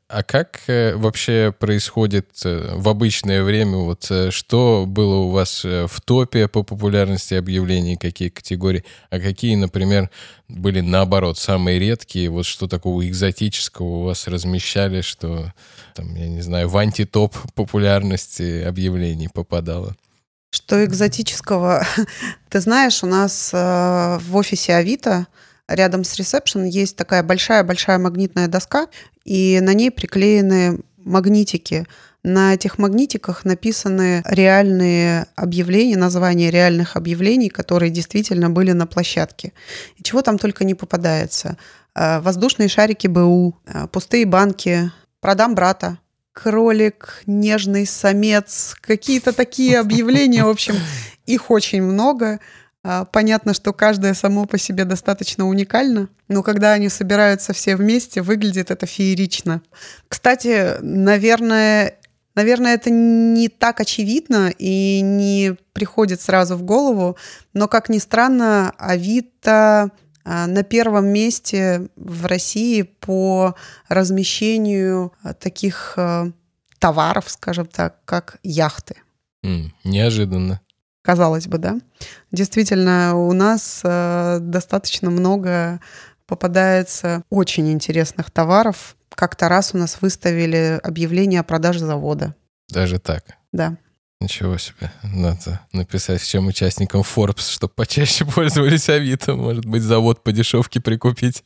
А 0.10 0.22
как 0.22 0.62
э, 0.68 0.96
вообще 0.96 1.54
происходит 1.58 2.28
э, 2.44 2.76
в 2.76 2.90
обычное 2.90 3.42
время? 3.42 3.78
Вот 3.78 4.06
э, 4.12 4.32
что 4.32 4.84
было 4.86 5.16
у 5.16 5.30
вас 5.30 5.64
в 5.64 6.02
топе 6.04 6.50
по 6.50 6.64
популярности 6.64 7.36
объявлений, 7.36 7.96
какие 7.96 8.28
категории, 8.28 8.84
а 9.10 9.20
какие, 9.20 9.56
например, 9.56 10.10
были 10.50 10.82
наоборот 10.82 11.38
самые 11.38 11.80
редкие? 11.80 12.30
Вот 12.30 12.46
что 12.46 12.68
такого 12.68 13.08
экзотического 13.08 13.86
у 13.86 14.02
вас 14.04 14.28
размещали, 14.28 15.00
что 15.00 15.54
там, 15.96 16.14
я 16.16 16.28
не 16.28 16.42
знаю, 16.42 16.68
в 16.68 16.76
антитоп 16.78 17.34
популярности 17.56 18.62
объявлений 18.62 19.30
попадало? 19.34 19.96
Что 20.54 20.86
экзотического? 20.86 21.84
Ты 22.50 22.60
знаешь, 22.60 23.04
у 23.04 23.08
нас 23.08 23.50
э, 23.52 24.20
в 24.22 24.36
офисе 24.36 24.76
Авито 24.76 25.26
рядом 25.68 26.04
с 26.04 26.16
ресепшн 26.16 26.66
есть 26.66 26.96
такая 26.96 27.24
большая-большая 27.24 27.98
магнитная 27.98 28.48
доска, 28.48 28.86
и 29.26 29.60
на 29.64 29.74
ней 29.74 29.90
приклеены 29.90 30.80
магнитики. 30.98 31.88
На 32.22 32.54
этих 32.54 32.78
магнитиках 32.78 33.46
написаны 33.46 34.22
реальные 34.26 35.26
объявления, 35.36 35.98
названия 35.98 36.52
реальных 36.52 36.98
объявлений, 36.98 37.50
которые 37.50 37.90
действительно 37.90 38.52
были 38.52 38.74
на 38.74 38.86
площадке. 38.86 39.54
И 39.98 40.04
чего 40.04 40.22
там 40.22 40.38
только 40.38 40.66
не 40.66 40.76
попадается. 40.76 41.58
Э, 41.96 42.20
воздушные 42.20 42.70
шарики 42.70 43.08
БУ, 43.08 43.58
э, 43.66 43.88
пустые 43.88 44.28
банки, 44.28 44.92
продам 45.20 45.56
брата, 45.56 45.98
кролик, 46.34 47.22
нежный 47.26 47.86
самец, 47.86 48.76
какие-то 48.82 49.32
такие 49.32 49.80
объявления, 49.80 50.44
в 50.44 50.50
общем, 50.50 50.76
их 51.26 51.50
очень 51.52 51.82
много. 51.82 52.40
А, 52.84 53.06
понятно, 53.06 53.54
что 53.54 53.72
каждое 53.72 54.14
само 54.14 54.46
по 54.46 54.58
себе 54.58 54.84
достаточно 54.84 55.48
уникально, 55.48 56.10
но 56.28 56.44
когда 56.44 56.74
они 56.74 56.90
собираются 56.90 57.54
все 57.54 57.78
вместе, 57.78 58.22
выглядит 58.22 58.72
это 58.72 58.86
феерично. 58.86 59.62
Кстати, 60.10 60.78
наверное, 60.82 61.98
Наверное, 62.36 62.74
это 62.74 62.90
не 62.90 63.48
так 63.48 63.80
очевидно 63.80 64.52
и 64.58 65.02
не 65.02 65.56
приходит 65.72 66.20
сразу 66.20 66.56
в 66.56 66.64
голову, 66.64 67.16
но, 67.54 67.68
как 67.68 67.90
ни 67.90 68.00
странно, 68.00 68.74
Авито 68.80 69.92
на 70.26 70.64
первом 70.64 71.08
месте 71.08 71.88
в 71.96 72.26
России 72.26 72.84
по 72.84 73.56
размещению 73.90 75.14
а, 75.24 75.34
таких 75.34 75.98
товаров, 76.80 77.30
скажем 77.30 77.66
так, 77.66 78.04
как 78.06 78.38
яхты. 78.44 78.96
Mm, 79.46 79.72
неожиданно. 79.84 80.62
Казалось 81.02 81.48
бы, 81.48 81.58
да. 81.58 81.80
Действительно, 82.32 83.16
у 83.16 83.34
нас 83.34 83.82
достаточно 83.84 85.10
много 85.10 85.82
попадается 86.26 87.24
очень 87.30 87.72
интересных 87.72 88.32
товаров. 88.32 88.96
Как-то 89.10 89.50
раз 89.50 89.74
у 89.74 89.78
нас 89.78 90.02
выставили 90.02 90.80
объявление 90.82 91.42
о 91.42 91.44
продаже 91.44 91.80
завода. 91.80 92.36
Даже 92.70 93.00
так? 93.00 93.24
Да. 93.52 93.78
Ничего 94.24 94.58
себе. 94.58 94.90
Надо 95.04 95.60
написать 95.74 96.22
всем 96.22 96.48
участникам 96.48 97.02
Forbes, 97.02 97.52
чтобы 97.52 97.74
почаще 97.74 98.24
пользовались 98.36 98.88
Авито. 98.88 99.36
Может 99.36 99.66
быть, 99.66 99.84
завод 99.84 100.24
по 100.24 100.32
дешевке 100.32 100.80
прикупить. 100.80 101.44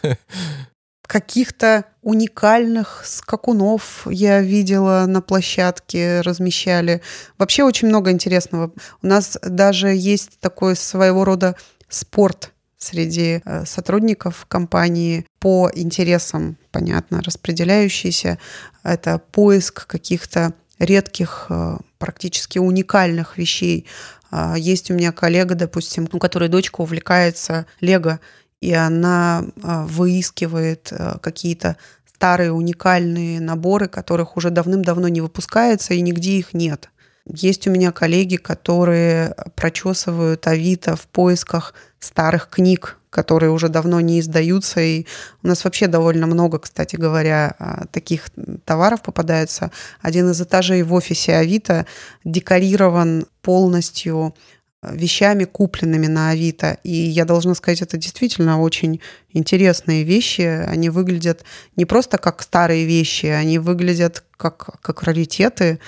каких-то 1.06 1.84
уникальных 2.00 3.02
скакунов 3.04 4.06
я 4.10 4.40
видела 4.40 5.04
на 5.06 5.20
площадке, 5.20 6.22
размещали. 6.22 7.02
Вообще 7.36 7.62
очень 7.62 7.88
много 7.88 8.10
интересного. 8.10 8.72
У 9.02 9.06
нас 9.06 9.36
даже 9.42 9.88
есть 9.88 10.40
такой 10.40 10.76
своего 10.76 11.26
рода 11.26 11.56
спорт 11.90 12.52
среди 12.78 13.42
э, 13.44 13.66
сотрудников 13.66 14.46
компании 14.48 15.26
по 15.40 15.70
интересам, 15.74 16.56
понятно, 16.72 17.20
распределяющийся. 17.22 18.38
Это 18.82 19.18
поиск 19.18 19.86
каких-то 19.86 20.54
редких, 20.78 21.46
э, 21.48 21.76
практически 22.04 22.58
уникальных 22.58 23.38
вещей. 23.38 23.86
А, 24.30 24.56
есть 24.58 24.90
у 24.90 24.94
меня 24.94 25.10
коллега, 25.10 25.54
допустим, 25.54 26.06
у 26.12 26.18
которой 26.18 26.50
дочка 26.50 26.82
увлекается 26.82 27.64
лего, 27.80 28.20
и 28.60 28.74
она 28.74 29.42
а, 29.62 29.86
выискивает 29.86 30.92
а, 30.92 31.16
какие-то 31.18 31.78
старые 32.14 32.52
уникальные 32.52 33.40
наборы, 33.40 33.88
которых 33.88 34.36
уже 34.36 34.50
давным-давно 34.50 35.08
не 35.08 35.22
выпускается 35.22 35.94
и 35.94 36.02
нигде 36.02 36.32
их 36.32 36.52
нет. 36.52 36.90
Есть 37.24 37.66
у 37.66 37.70
меня 37.70 37.90
коллеги, 37.90 38.36
которые 38.36 39.34
прочесывают 39.56 40.46
Авито 40.46 40.96
в 40.96 41.06
поисках 41.06 41.72
старых 42.00 42.50
книг, 42.50 42.98
которые 43.14 43.52
уже 43.52 43.68
давно 43.68 44.00
не 44.00 44.18
издаются. 44.18 44.80
И 44.80 45.06
у 45.44 45.46
нас 45.46 45.62
вообще 45.64 45.86
довольно 45.86 46.26
много, 46.26 46.58
кстати 46.58 46.96
говоря, 46.96 47.54
а, 47.58 47.86
таких 47.92 48.26
товаров 48.64 49.02
попадается. 49.02 49.70
Один 50.02 50.30
из 50.30 50.40
этажей 50.40 50.82
в 50.82 50.92
офисе 50.92 51.36
Авито 51.36 51.86
декорирован 52.24 53.26
полностью 53.40 54.34
вещами, 54.82 55.44
купленными 55.44 56.08
на 56.08 56.30
Авито. 56.30 56.78
И 56.82 56.90
я 56.90 57.24
должна 57.24 57.54
сказать, 57.54 57.82
это 57.82 57.96
действительно 57.96 58.60
очень 58.60 59.00
интересные 59.32 60.02
вещи. 60.02 60.42
Они 60.42 60.90
выглядят 60.90 61.44
не 61.76 61.84
просто 61.84 62.18
как 62.18 62.42
старые 62.42 62.84
вещи, 62.84 63.26
они 63.26 63.58
выглядят 63.58 64.24
как, 64.36 64.80
как 64.82 65.02
раритеты. 65.04 65.78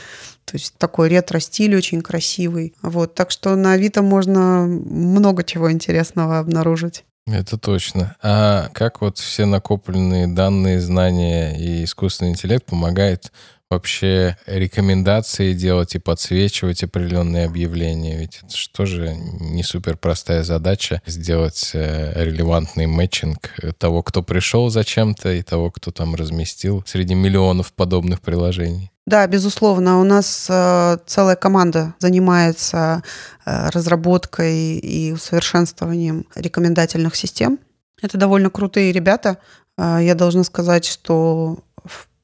То 0.45 0.55
есть 0.55 0.75
такой 0.79 1.09
ретро-стиль 1.09 1.77
очень 1.77 2.03
красивый. 2.03 2.73
Вот, 2.81 3.15
так 3.15 3.33
что 3.33 3.57
на 3.57 3.73
Авито 3.73 4.03
можно 4.03 4.65
много 4.67 5.43
чего 5.43 5.73
интересного 5.73 6.39
обнаружить. 6.39 7.05
Это 7.27 7.59
точно. 7.59 8.17
А 8.23 8.69
как 8.73 9.01
вот 9.01 9.19
все 9.19 9.47
накопленные 9.47 10.29
данные, 10.29 10.81
знания 10.81 11.57
и 11.59 11.83
искусственный 11.83 12.31
интеллект 12.31 12.65
помогает 12.65 13.33
вообще 13.71 14.37
рекомендации 14.47 15.53
делать 15.53 15.95
и 15.95 15.99
подсвечивать 15.99 16.83
определенные 16.83 17.47
объявления. 17.47 18.17
Ведь 18.19 18.41
это 18.43 18.87
же 18.87 19.15
не 19.15 19.63
супер 19.63 19.97
простая 19.97 20.43
задача 20.43 21.03
сделать 21.07 21.71
э, 21.75 22.25
релевантный 22.25 22.87
мэтчинг 22.87 23.55
того, 23.79 24.03
кто 24.03 24.23
пришел 24.23 24.71
зачем-то, 24.71 25.33
и 25.33 25.43
того, 25.43 25.71
кто 25.71 25.91
там 25.91 26.15
разместил 26.15 26.85
среди 26.87 27.15
миллионов 27.15 27.73
подобных 27.73 28.21
приложений. 28.21 28.91
Да, 29.07 29.25
безусловно, 29.29 30.01
у 30.01 30.05
нас 30.05 30.49
э, 30.51 30.99
целая 31.07 31.37
команда 31.37 31.95
занимается 32.01 33.05
э, 33.45 33.69
разработкой 33.71 34.79
и 34.79 35.13
усовершенствованием 35.13 36.27
рекомендательных 36.35 37.15
систем. 37.15 37.61
Это 38.03 38.19
довольно 38.19 38.51
крутые 38.51 38.91
ребята. 38.91 39.39
Э, 39.79 39.99
я 40.03 40.17
должна 40.17 40.43
сказать, 40.43 40.85
что 40.85 41.61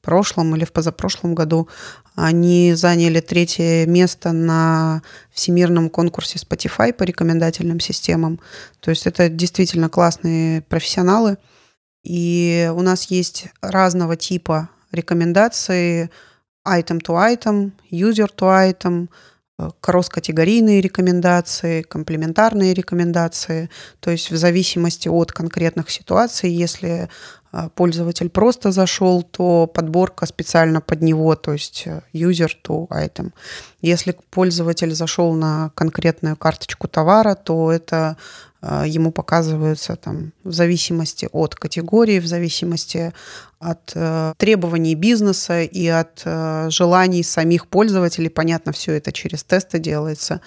прошлом 0.03 0.55
или 0.55 0.65
в 0.65 0.71
позапрошлом 0.71 1.33
году 1.33 1.67
они 2.15 2.73
заняли 2.75 3.21
третье 3.21 3.87
место 3.87 4.31
на 4.33 5.01
всемирном 5.31 5.89
конкурсе 5.89 6.37
Spotify 6.37 6.93
по 6.93 7.03
рекомендательным 7.03 7.79
системам. 7.79 8.39
То 8.81 8.91
есть 8.91 9.07
это 9.07 9.29
действительно 9.29 9.89
классные 9.89 10.61
профессионалы. 10.61 11.37
И 12.03 12.69
у 12.75 12.81
нас 12.81 13.05
есть 13.05 13.47
разного 13.61 14.15
типа 14.15 14.69
рекомендации 14.91 16.11
item 16.67 17.01
to 17.01 17.15
item, 17.15 17.71
user 17.89 18.29
to 18.35 18.75
item, 18.75 19.07
кросс-категорийные 19.79 20.81
рекомендации, 20.81 21.81
комплементарные 21.83 22.73
рекомендации. 22.73 23.69
То 23.99 24.11
есть 24.11 24.31
в 24.31 24.35
зависимости 24.35 25.07
от 25.07 25.31
конкретных 25.31 25.89
ситуаций, 25.89 26.51
если 26.51 27.09
пользователь 27.75 28.29
просто 28.29 28.71
зашел, 28.71 29.23
то 29.23 29.67
подборка 29.67 30.25
специально 30.25 30.81
под 30.81 31.01
него, 31.01 31.35
то 31.35 31.53
есть 31.53 31.87
user 32.13 32.51
to 32.63 32.87
item. 32.89 33.31
Если 33.81 34.15
пользователь 34.29 34.93
зашел 34.93 35.33
на 35.33 35.71
конкретную 35.75 36.35
карточку 36.35 36.87
товара, 36.87 37.35
то 37.35 37.71
это 37.71 38.17
а, 38.65 38.85
ему 38.87 39.11
показываются 39.11 39.97
там 39.97 40.31
в 40.45 40.53
зависимости 40.53 41.27
от 41.33 41.53
категории, 41.53 42.19
в 42.19 42.27
зависимости 42.27 43.11
от 43.59 43.91
э, 43.95 44.33
требований 44.37 44.95
бизнеса 44.95 45.63
и 45.63 45.87
от 45.87 46.21
э, 46.23 46.67
желаний 46.69 47.23
самих 47.23 47.67
пользователей. 47.67 48.29
Понятно, 48.29 48.71
все 48.71 48.93
это 48.93 49.11
через 49.11 49.43
тесты 49.43 49.79
делается. 49.79 50.39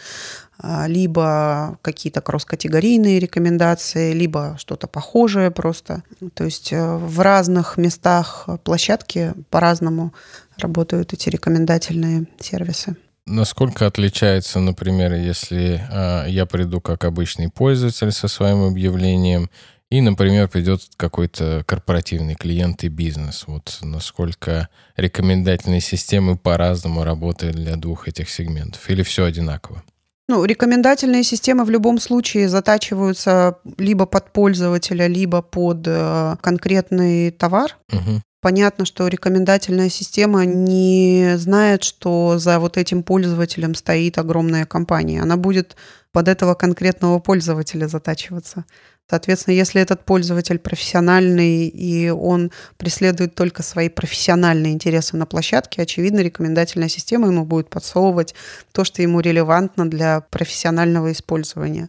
А, 0.58 0.86
либо 0.86 1.78
какие-то 1.82 2.20
кросс-категорийные 2.20 3.18
рекомендации, 3.18 4.12
либо 4.12 4.56
что-то 4.58 4.86
похожее 4.86 5.50
просто. 5.50 6.02
То 6.34 6.44
есть 6.44 6.72
э, 6.72 6.96
в 6.96 7.20
разных 7.20 7.76
местах 7.76 8.48
площадки 8.64 9.34
по-разному 9.50 10.14
работают 10.56 11.12
эти 11.12 11.28
рекомендательные 11.28 12.26
сервисы. 12.40 12.96
Насколько 13.26 13.86
отличается, 13.86 14.60
например, 14.60 15.12
если 15.14 15.84
э, 15.90 16.30
я 16.30 16.46
приду 16.46 16.80
как 16.80 17.04
обычный 17.04 17.50
пользователь 17.50 18.12
со 18.12 18.28
своим 18.28 18.64
объявлением, 18.64 19.50
и, 19.90 20.00
например, 20.00 20.48
придет 20.48 20.80
какой-то 20.96 21.62
корпоративный 21.64 22.34
клиент 22.34 22.82
и 22.82 22.88
бизнес. 22.88 23.44
Вот 23.46 23.78
насколько 23.82 24.68
рекомендательные 24.96 25.80
системы 25.80 26.36
по-разному 26.36 27.04
работают 27.04 27.54
для 27.54 27.76
двух 27.76 28.08
этих 28.08 28.28
сегментов? 28.28 28.88
Или 28.90 29.02
все 29.02 29.24
одинаково? 29.24 29.84
Ну, 30.28 30.44
рекомендательные 30.44 31.22
системы 31.22 31.64
в 31.64 31.70
любом 31.70 32.00
случае 32.00 32.48
затачиваются 32.48 33.58
либо 33.78 34.06
под 34.06 34.32
пользователя, 34.32 35.06
либо 35.06 35.40
под 35.40 35.84
э, 35.86 36.36
конкретный 36.40 37.30
товар. 37.30 37.76
Угу. 37.92 38.22
Понятно, 38.40 38.84
что 38.84 39.06
рекомендательная 39.08 39.88
система 39.88 40.44
не 40.44 41.34
знает, 41.36 41.84
что 41.84 42.38
за 42.38 42.58
вот 42.58 42.76
этим 42.76 43.02
пользователем 43.02 43.74
стоит 43.74 44.18
огромная 44.18 44.66
компания. 44.66 45.22
Она 45.22 45.36
будет 45.36 45.76
под 46.12 46.28
этого 46.28 46.54
конкретного 46.54 47.18
пользователя 47.18 47.86
затачиваться. 47.86 48.64
Соответственно, 49.08 49.54
если 49.54 49.80
этот 49.80 50.04
пользователь 50.04 50.58
профессиональный 50.58 51.68
и 51.68 52.10
он 52.10 52.50
преследует 52.76 53.36
только 53.36 53.62
свои 53.62 53.88
профессиональные 53.88 54.72
интересы 54.72 55.16
на 55.16 55.26
площадке, 55.26 55.82
очевидно, 55.82 56.20
рекомендательная 56.20 56.88
система 56.88 57.28
ему 57.28 57.44
будет 57.44 57.70
подсовывать 57.70 58.34
то, 58.72 58.82
что 58.82 59.02
ему 59.02 59.20
релевантно 59.20 59.88
для 59.88 60.22
профессионального 60.22 61.12
использования. 61.12 61.88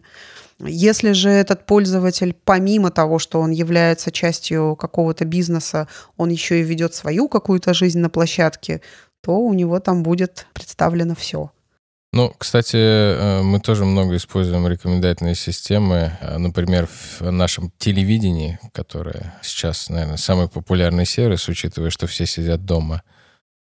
Если 0.60 1.12
же 1.12 1.28
этот 1.28 1.66
пользователь, 1.66 2.36
помимо 2.44 2.90
того, 2.90 3.18
что 3.18 3.40
он 3.40 3.50
является 3.50 4.12
частью 4.12 4.76
какого-то 4.76 5.24
бизнеса, 5.24 5.88
он 6.16 6.30
еще 6.30 6.60
и 6.60 6.64
ведет 6.64 6.94
свою 6.94 7.28
какую-то 7.28 7.74
жизнь 7.74 7.98
на 7.98 8.10
площадке, 8.10 8.80
то 9.22 9.38
у 9.38 9.52
него 9.54 9.80
там 9.80 10.04
будет 10.04 10.46
представлено 10.54 11.16
все. 11.16 11.50
Ну, 12.18 12.34
кстати, 12.36 12.76
э, 12.76 13.42
мы 13.42 13.60
тоже 13.60 13.84
много 13.84 14.16
используем 14.16 14.66
рекомендательные 14.66 15.36
системы. 15.36 16.18
Э, 16.20 16.38
например, 16.38 16.88
в 16.88 17.30
нашем 17.30 17.70
телевидении, 17.78 18.58
которое 18.72 19.38
сейчас, 19.40 19.88
наверное, 19.88 20.16
самый 20.16 20.48
популярный 20.48 21.06
сервис, 21.06 21.48
учитывая, 21.48 21.90
что 21.90 22.08
все 22.08 22.26
сидят 22.26 22.64
дома, 22.64 23.04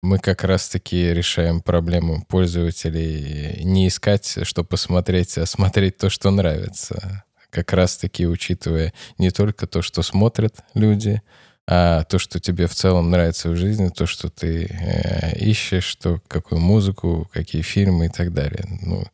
мы 0.02 0.19
как 0.19 0.42
раз-таки 0.42 1.14
решаем 1.14 1.61
проблему 1.61 2.25
пользователей 2.26 3.62
не 3.62 3.87
искать, 3.87 4.38
что 4.42 4.64
посмотреть, 4.64 5.38
а 5.38 5.47
смотреть 5.47 5.99
то, 5.99 6.11
что 6.11 6.33
нравится. 6.33 7.23
Как 7.50 7.73
раз-таки 7.73 8.26
учитывая 8.26 8.92
не 9.16 9.30
только 9.30 9.69
то, 9.69 9.80
что 9.80 10.02
смотрят 10.02 10.57
люди, 10.75 11.23
а 11.72 12.02
то, 12.02 12.18
что 12.18 12.40
тебе 12.40 12.66
в 12.66 12.74
целом 12.74 13.10
нравится 13.10 13.48
в 13.48 13.56
жизни, 13.56 13.90
то, 13.90 14.04
что 14.04 14.28
ты 14.28 14.66
э, 14.68 15.38
ищешь, 15.38 15.84
что, 15.84 16.20
какую 16.26 16.60
музыку, 16.60 17.30
какие 17.32 17.62
фильмы 17.62 18.06
и 18.06 18.08
так 18.08 18.32
далее. 18.32 18.64
Ну, 18.82 19.04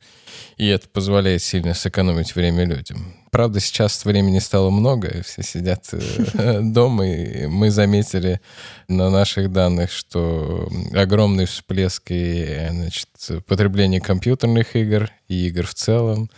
и 0.57 0.67
это 0.67 0.89
позволяет 0.89 1.43
сильно 1.43 1.75
сэкономить 1.75 2.35
время 2.35 2.65
людям. 2.65 3.15
Правда, 3.31 3.61
сейчас 3.61 4.03
времени 4.07 4.39
стало 4.39 4.71
много, 4.71 5.23
все 5.23 5.43
сидят 5.43 5.85
э, 5.93 6.61
дома, 6.63 7.07
и 7.07 7.45
мы 7.45 7.71
заметили 7.71 8.41
на 8.89 9.11
наших 9.11 9.53
данных, 9.53 9.93
что 9.93 10.67
огромный 10.95 11.45
всплеск 11.45 12.05
и 12.09 12.69
значит, 12.71 13.45
потребления 13.47 14.01
компьютерных 14.01 14.77
игр 14.77 15.11
и 15.29 15.49
игр 15.49 15.67
в 15.67 15.75
целом, 15.75 16.31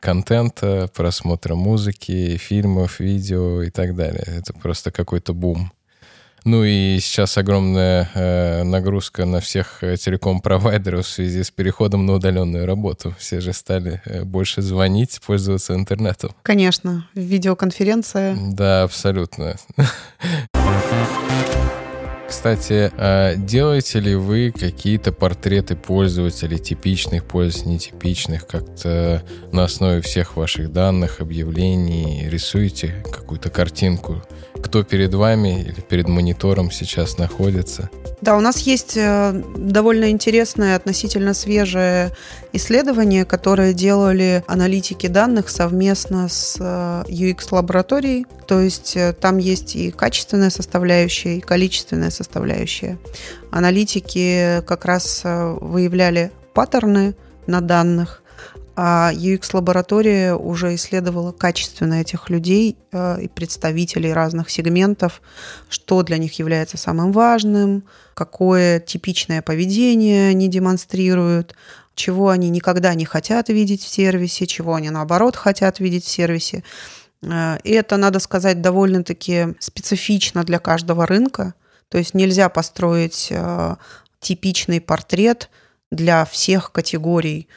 контента, 0.00 0.88
просмотра 0.94 1.54
музыки, 1.54 2.36
фильмов, 2.36 3.00
видео 3.00 3.62
и 3.62 3.70
так 3.70 3.94
далее. 3.94 4.24
Это 4.26 4.52
просто 4.52 4.90
какой-то 4.90 5.34
бум. 5.34 5.72
Ну 6.44 6.64
и 6.64 6.98
сейчас 7.00 7.36
огромная 7.36 8.08
э, 8.14 8.62
нагрузка 8.62 9.26
на 9.26 9.40
всех 9.40 9.82
э, 9.82 9.96
телеком-провайдеров 9.96 11.04
в 11.04 11.08
связи 11.08 11.42
с 11.42 11.50
переходом 11.50 12.06
на 12.06 12.14
удаленную 12.14 12.64
работу. 12.64 13.14
Все 13.18 13.40
же 13.40 13.52
стали 13.52 14.00
э, 14.04 14.24
больше 14.24 14.62
звонить, 14.62 15.20
пользоваться 15.26 15.74
интернетом. 15.74 16.30
Конечно, 16.42 17.06
видеоконференция. 17.14 18.36
Да, 18.52 18.84
абсолютно. 18.84 19.56
Кстати, 22.28 22.92
а 22.96 23.36
делаете 23.36 24.00
ли 24.00 24.14
вы 24.14 24.52
какие-то 24.52 25.12
портреты 25.12 25.76
пользователей, 25.76 26.58
типичных 26.58 27.24
пользователей, 27.24 27.74
нетипичных, 27.74 28.46
как-то 28.46 29.22
на 29.50 29.64
основе 29.64 30.02
всех 30.02 30.36
ваших 30.36 30.70
данных, 30.70 31.20
объявлений, 31.20 32.28
рисуете 32.28 33.02
какую-то 33.10 33.48
картинку? 33.48 34.22
Кто 34.62 34.82
перед 34.82 35.14
вами 35.14 35.62
или 35.62 35.80
перед 35.80 36.08
монитором 36.08 36.70
сейчас 36.70 37.18
находится? 37.18 37.90
Да, 38.20 38.36
у 38.36 38.40
нас 38.40 38.58
есть 38.58 38.96
э, 38.96 39.42
довольно 39.56 40.10
интересное, 40.10 40.74
относительно 40.74 41.34
свежее 41.34 42.12
исследование, 42.52 43.24
которое 43.24 43.72
делали 43.72 44.42
аналитики 44.48 45.06
данных 45.06 45.48
совместно 45.48 46.28
с 46.28 46.56
э, 46.58 47.04
UX-лабораторией. 47.08 48.26
То 48.46 48.60
есть 48.60 48.96
э, 48.96 49.12
там 49.12 49.38
есть 49.38 49.76
и 49.76 49.92
качественная 49.92 50.50
составляющая, 50.50 51.38
и 51.38 51.40
количественная 51.40 52.10
составляющая. 52.10 52.98
Аналитики 53.52 54.62
как 54.66 54.84
раз 54.84 55.22
выявляли 55.24 56.32
паттерны 56.54 57.14
на 57.46 57.60
данных, 57.60 58.22
а 58.80 59.10
UX-лаборатория 59.12 60.36
уже 60.36 60.76
исследовала 60.76 61.32
качественно 61.32 61.94
этих 61.94 62.30
людей 62.30 62.76
и 62.92 63.28
представителей 63.34 64.12
разных 64.12 64.50
сегментов, 64.50 65.20
что 65.68 66.04
для 66.04 66.16
них 66.16 66.38
является 66.38 66.76
самым 66.76 67.10
важным, 67.10 67.82
какое 68.14 68.78
типичное 68.78 69.42
поведение 69.42 70.28
они 70.28 70.46
демонстрируют, 70.46 71.56
чего 71.96 72.28
они 72.28 72.50
никогда 72.50 72.94
не 72.94 73.04
хотят 73.04 73.48
видеть 73.48 73.82
в 73.82 73.88
сервисе, 73.88 74.46
чего 74.46 74.74
они 74.74 74.90
наоборот 74.90 75.34
хотят 75.34 75.80
видеть 75.80 76.04
в 76.04 76.08
сервисе. 76.08 76.62
Э, 77.22 77.58
и 77.64 77.72
это, 77.72 77.96
надо 77.96 78.20
сказать, 78.20 78.62
довольно-таки 78.62 79.56
специфично 79.58 80.44
для 80.44 80.60
каждого 80.60 81.04
рынка. 81.04 81.54
То 81.88 81.98
есть 81.98 82.14
нельзя 82.14 82.48
построить 82.48 83.28
э, 83.30 83.76
типичный 84.20 84.80
портрет 84.80 85.50
для 85.90 86.24
всех 86.24 86.70
категорий. 86.70 87.48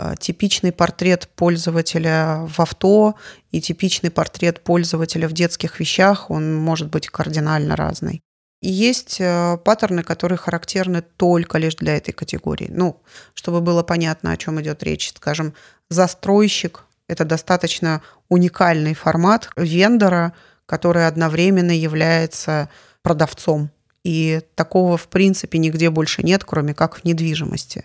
Э, 0.00 0.14
типичный 0.18 0.72
портрет 0.72 1.28
пользователя 1.36 2.46
в 2.46 2.58
авто 2.60 3.16
и 3.50 3.60
типичный 3.60 4.10
портрет 4.10 4.62
пользователя 4.62 5.28
в 5.28 5.32
детских 5.32 5.78
вещах, 5.78 6.30
он 6.30 6.54
может 6.54 6.88
быть 6.88 7.08
кардинально 7.08 7.76
разный. 7.76 8.22
И 8.62 8.70
есть 8.70 9.16
э, 9.20 9.58
паттерны, 9.62 10.02
которые 10.02 10.38
характерны 10.38 11.02
только 11.02 11.58
лишь 11.58 11.74
для 11.74 11.96
этой 11.96 12.12
категории. 12.12 12.70
Ну, 12.70 13.02
чтобы 13.34 13.60
было 13.60 13.82
понятно, 13.82 14.32
о 14.32 14.36
чем 14.36 14.60
идет 14.60 14.82
речь. 14.82 15.12
Скажем, 15.14 15.52
застройщик– 15.90 16.84
это 17.06 17.24
достаточно 17.24 18.00
уникальный 18.28 18.94
формат 18.94 19.50
вендора, 19.56 20.32
который 20.64 21.06
одновременно 21.06 21.72
является 21.72 22.70
продавцом. 23.02 23.70
И 24.04 24.40
такого, 24.54 24.96
в 24.96 25.08
принципе, 25.08 25.58
нигде 25.58 25.90
больше 25.90 26.22
нет, 26.22 26.44
кроме 26.44 26.72
как 26.72 26.96
в 26.96 27.04
недвижимости. 27.04 27.84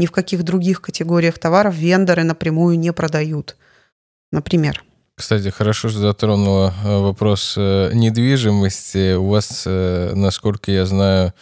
Ни 0.00 0.06
в 0.06 0.12
каких 0.12 0.44
других 0.44 0.80
категориях 0.80 1.38
товаров 1.38 1.74
вендоры 1.74 2.24
напрямую 2.24 2.78
не 2.78 2.90
продают. 2.90 3.56
Например, 4.32 4.82
кстати, 5.14 5.50
хорошо, 5.50 5.90
что 5.90 5.98
затронула 5.98 6.72
э, 6.82 6.98
вопрос 6.98 7.52
э, 7.58 7.90
недвижимости. 7.92 9.16
У 9.16 9.28
вас, 9.28 9.64
э, 9.66 10.12
насколько 10.14 10.72
я 10.72 10.86
знаю, 10.86 11.34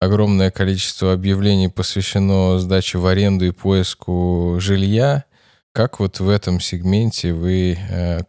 огромное 0.00 0.50
количество 0.50 1.12
объявлений 1.12 1.68
посвящено 1.68 2.58
сдаче 2.58 2.96
в 2.96 3.06
аренду 3.06 3.44
и 3.44 3.50
поиску 3.50 4.56
жилья. 4.58 5.24
Как 5.72 6.00
вот 6.00 6.18
в 6.18 6.30
этом 6.30 6.60
сегменте 6.60 7.34
вы 7.34 7.76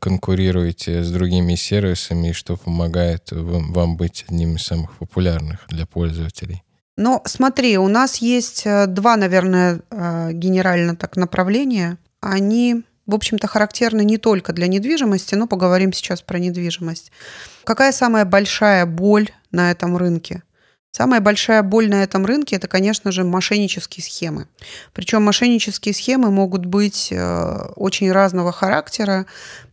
конкурируете 0.02 1.02
с 1.02 1.10
другими 1.10 1.56
сервисами 1.56 2.32
и 2.32 2.34
что 2.34 2.58
помогает 2.58 3.32
вам 3.32 3.95
быть 3.95 4.26
одним 4.28 4.58
из 4.58 4.63
самых 4.63 4.97
популярных 4.97 5.65
для 5.69 5.86
пользователей? 5.86 6.63
Ну, 6.98 7.22
смотри, 7.26 7.78
у 7.78 7.88
нас 7.88 8.18
есть 8.18 8.64
два, 8.66 9.16
наверное, 9.16 9.82
генерально 10.32 10.96
так 10.96 11.16
направления. 11.16 11.98
Они 12.20 12.84
в 13.08 13.16
общем-то, 13.16 13.48
характерны 13.48 14.04
не 14.04 14.18
только 14.18 14.54
для 14.54 14.68
недвижимости, 14.68 15.34
но 15.36 15.48
поговорим 15.48 15.94
сейчас 15.94 16.22
про 16.22 16.40
недвижимость. 16.40 17.12
Какая 17.64 17.94
самая 17.94 18.26
большая 18.26 18.86
боль 18.86 19.30
на 19.52 19.72
этом 19.72 19.96
рынке? 19.96 20.44
Самая 20.92 21.22
большая 21.22 21.64
боль 21.64 21.90
на 21.90 22.04
этом 22.04 22.26
рынке– 22.26 22.56
это, 22.58 22.68
конечно 22.68 23.12
же, 23.12 23.24
мошеннические 23.24 24.04
схемы. 24.04 24.48
Причем 24.94 25.24
мошеннические 25.24 25.94
схемы 25.94 26.32
могут 26.32 26.66
быть 26.66 27.10
э, 27.12 27.58
очень 27.76 28.12
разного 28.12 28.52
характера 28.52 29.26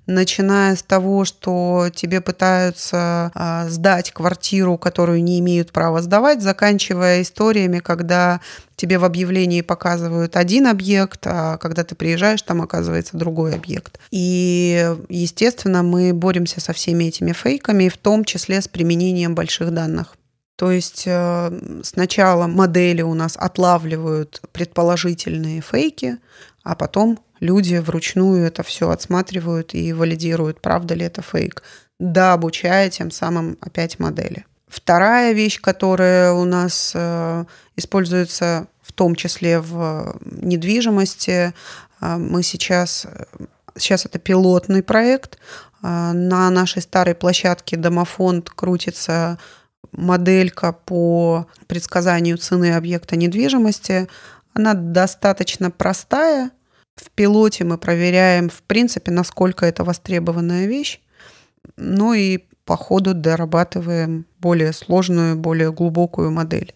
начиная 0.06 0.76
с 0.76 0.82
того, 0.82 1.24
что 1.24 1.88
тебе 1.94 2.20
пытаются 2.20 3.30
а, 3.34 3.68
сдать 3.68 4.12
квартиру, 4.12 4.76
которую 4.76 5.22
не 5.22 5.38
имеют 5.40 5.72
права 5.72 6.02
сдавать, 6.02 6.42
заканчивая 6.42 7.22
историями, 7.22 7.78
когда 7.78 8.40
тебе 8.76 8.98
в 8.98 9.04
объявлении 9.04 9.60
показывают 9.60 10.36
один 10.36 10.66
объект, 10.66 11.26
а 11.26 11.56
когда 11.58 11.84
ты 11.84 11.94
приезжаешь, 11.94 12.42
там 12.42 12.60
оказывается 12.60 13.16
другой 13.16 13.54
объект. 13.54 13.98
И, 14.10 14.94
естественно, 15.08 15.82
мы 15.82 16.12
боремся 16.12 16.60
со 16.60 16.72
всеми 16.72 17.04
этими 17.04 17.32
фейками, 17.32 17.88
в 17.88 17.96
том 17.96 18.24
числе 18.24 18.60
с 18.60 18.68
применением 18.68 19.34
больших 19.34 19.72
данных. 19.72 20.16
То 20.56 20.70
есть 20.70 21.02
э, 21.06 21.80
сначала 21.82 22.46
модели 22.46 23.02
у 23.02 23.14
нас 23.14 23.36
отлавливают 23.36 24.40
предположительные 24.52 25.60
фейки, 25.60 26.18
а 26.64 26.74
потом 26.74 27.20
люди 27.40 27.76
вручную 27.76 28.44
это 28.44 28.62
все 28.62 28.90
отсматривают 28.90 29.74
и 29.74 29.92
валидируют, 29.92 30.60
правда 30.60 30.94
ли 30.94 31.04
это 31.04 31.22
фейк, 31.22 31.62
да, 32.00 32.32
обучая 32.32 32.90
тем 32.90 33.10
самым 33.10 33.56
опять 33.60 34.00
модели. 34.00 34.44
Вторая 34.66 35.32
вещь, 35.32 35.60
которая 35.60 36.32
у 36.32 36.44
нас 36.44 36.92
э, 36.94 37.44
используется 37.76 38.66
в 38.82 38.92
том 38.92 39.14
числе 39.14 39.60
в 39.60 40.18
недвижимости, 40.24 41.52
э, 42.00 42.16
мы 42.16 42.42
сейчас, 42.42 43.06
сейчас 43.76 44.04
это 44.04 44.18
пилотный 44.18 44.82
проект, 44.82 45.36
э, 45.36 45.86
на 45.86 46.50
нашей 46.50 46.82
старой 46.82 47.14
площадке 47.14 47.76
Домофонд 47.76 48.50
крутится 48.50 49.38
моделька 49.92 50.72
по 50.72 51.46
предсказанию 51.68 52.36
цены 52.38 52.74
объекта 52.74 53.16
недвижимости. 53.16 54.08
Она 54.54 54.74
достаточно 54.74 55.70
простая, 55.70 56.50
в 56.96 57.10
пилоте 57.10 57.64
мы 57.64 57.78
проверяем, 57.78 58.48
в 58.48 58.62
принципе, 58.62 59.10
насколько 59.10 59.66
это 59.66 59.84
востребованная 59.84 60.66
вещь. 60.66 61.00
Ну 61.76 62.12
и 62.14 62.44
по 62.64 62.76
ходу 62.76 63.14
дорабатываем 63.14 64.26
более 64.38 64.72
сложную, 64.72 65.36
более 65.36 65.72
глубокую 65.72 66.30
модель. 66.30 66.74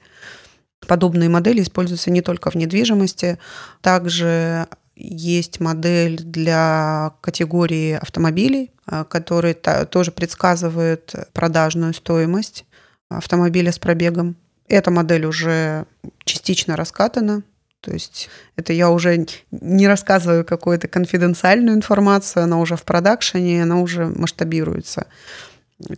Подобные 0.87 1.29
модели 1.29 1.63
используются 1.63 2.11
не 2.11 2.23
только 2.23 2.51
в 2.51 2.55
недвижимости, 2.55 3.39
также 3.81 4.67
есть 4.97 5.61
модель 5.61 6.19
для 6.19 7.15
категории 7.21 7.93
автомобилей, 7.93 8.73
э, 8.87 9.05
который 9.09 9.55
тоже 9.55 10.11
предсказывает 10.11 11.15
продажную 11.33 11.95
стоимость 11.95 12.65
автомобиля 13.09 13.73
с 13.73 13.79
пробегом. 13.79 14.37
Эта 14.67 14.91
модель 14.91 15.25
уже 15.25 15.87
частично 16.25 16.77
раскатана, 16.77 17.43
то 17.81 17.93
есть 17.93 18.29
это 18.57 18.73
я 18.73 18.91
уже 18.91 19.27
не 19.51 19.87
рассказываю 19.87 20.45
какую-то 20.45 20.89
конфиденциальную 20.89 21.77
информацию, 21.77 22.45
она 22.45 22.59
уже 22.59 22.77
в 22.77 22.83
продакшене, 22.83 23.63
она 23.63 23.81
уже 23.81 24.07
масштабируется. 24.07 25.07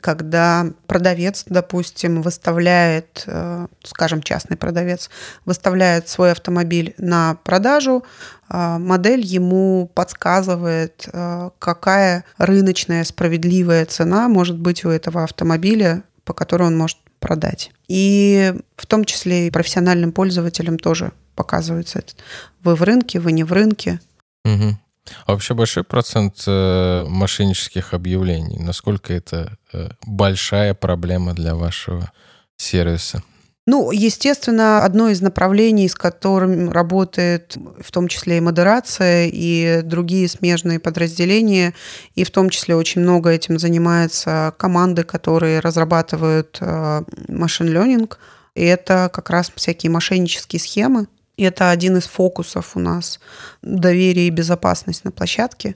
Когда 0.02 0.66
продавец, 0.86 1.44
допустим, 1.48 2.20
выставляет, 2.20 3.24
э, 3.26 3.66
скажем, 3.82 4.22
частный 4.22 4.58
продавец, 4.58 5.08
выставляет 5.46 6.06
свой 6.06 6.32
автомобиль 6.32 6.94
на 6.98 7.36
продажу, 7.44 8.04
э, 8.50 8.76
модель 8.76 9.24
ему 9.24 9.90
подсказывает, 9.94 11.08
э, 11.10 11.50
какая 11.58 12.26
рыночная 12.36 13.04
справедливая 13.04 13.86
цена 13.86 14.28
может 14.28 14.58
быть 14.58 14.84
у 14.84 14.90
этого 14.90 15.24
автомобиля, 15.24 16.02
по 16.24 16.34
которой 16.34 16.64
он 16.64 16.76
может 16.76 16.98
продать. 17.18 17.70
И 17.88 18.54
в 18.76 18.86
том 18.86 19.06
числе 19.06 19.46
и 19.46 19.50
профессиональным 19.50 20.12
пользователям 20.12 20.78
тоже 20.78 21.12
показывается 21.40 22.00
этот. 22.00 22.16
Вы 22.62 22.74
в 22.74 22.82
рынке, 22.82 23.18
вы 23.18 23.32
не 23.32 23.44
в 23.44 23.52
рынке. 23.52 23.98
Угу. 24.44 24.76
А 25.26 25.32
вообще 25.32 25.54
большой 25.54 25.84
процент 25.84 26.44
э, 26.46 27.04
мошеннических 27.08 27.94
объявлений. 27.94 28.58
Насколько 28.58 29.14
это 29.14 29.56
э, 29.72 29.88
большая 30.06 30.74
проблема 30.74 31.32
для 31.32 31.54
вашего 31.54 32.12
сервиса? 32.56 33.22
Ну, 33.66 33.90
естественно, 33.90 34.84
одно 34.84 35.08
из 35.08 35.20
направлений, 35.22 35.88
с 35.88 35.94
которым 35.94 36.70
работает 36.70 37.56
в 37.80 37.90
том 37.90 38.08
числе 38.08 38.38
и 38.38 38.40
модерация, 38.40 39.30
и 39.32 39.80
другие 39.82 40.28
смежные 40.28 40.78
подразделения, 40.78 41.72
и 42.14 42.24
в 42.24 42.30
том 42.30 42.50
числе 42.50 42.74
очень 42.74 43.00
много 43.00 43.30
этим 43.30 43.58
занимаются 43.58 44.52
команды, 44.58 45.04
которые 45.04 45.60
разрабатывают 45.60 46.58
машин 47.28 47.68
э, 47.68 47.72
learning, 47.72 48.12
и 48.54 48.64
это 48.64 49.10
как 49.12 49.30
раз 49.30 49.52
всякие 49.54 49.90
мошеннические 49.90 50.60
схемы. 50.60 51.06
И 51.40 51.42
это 51.42 51.70
один 51.70 51.96
из 51.96 52.04
фокусов 52.04 52.76
у 52.76 52.80
нас 52.80 53.18
доверие 53.62 54.26
и 54.26 54.30
безопасность 54.30 55.04
на 55.04 55.10
площадке. 55.10 55.74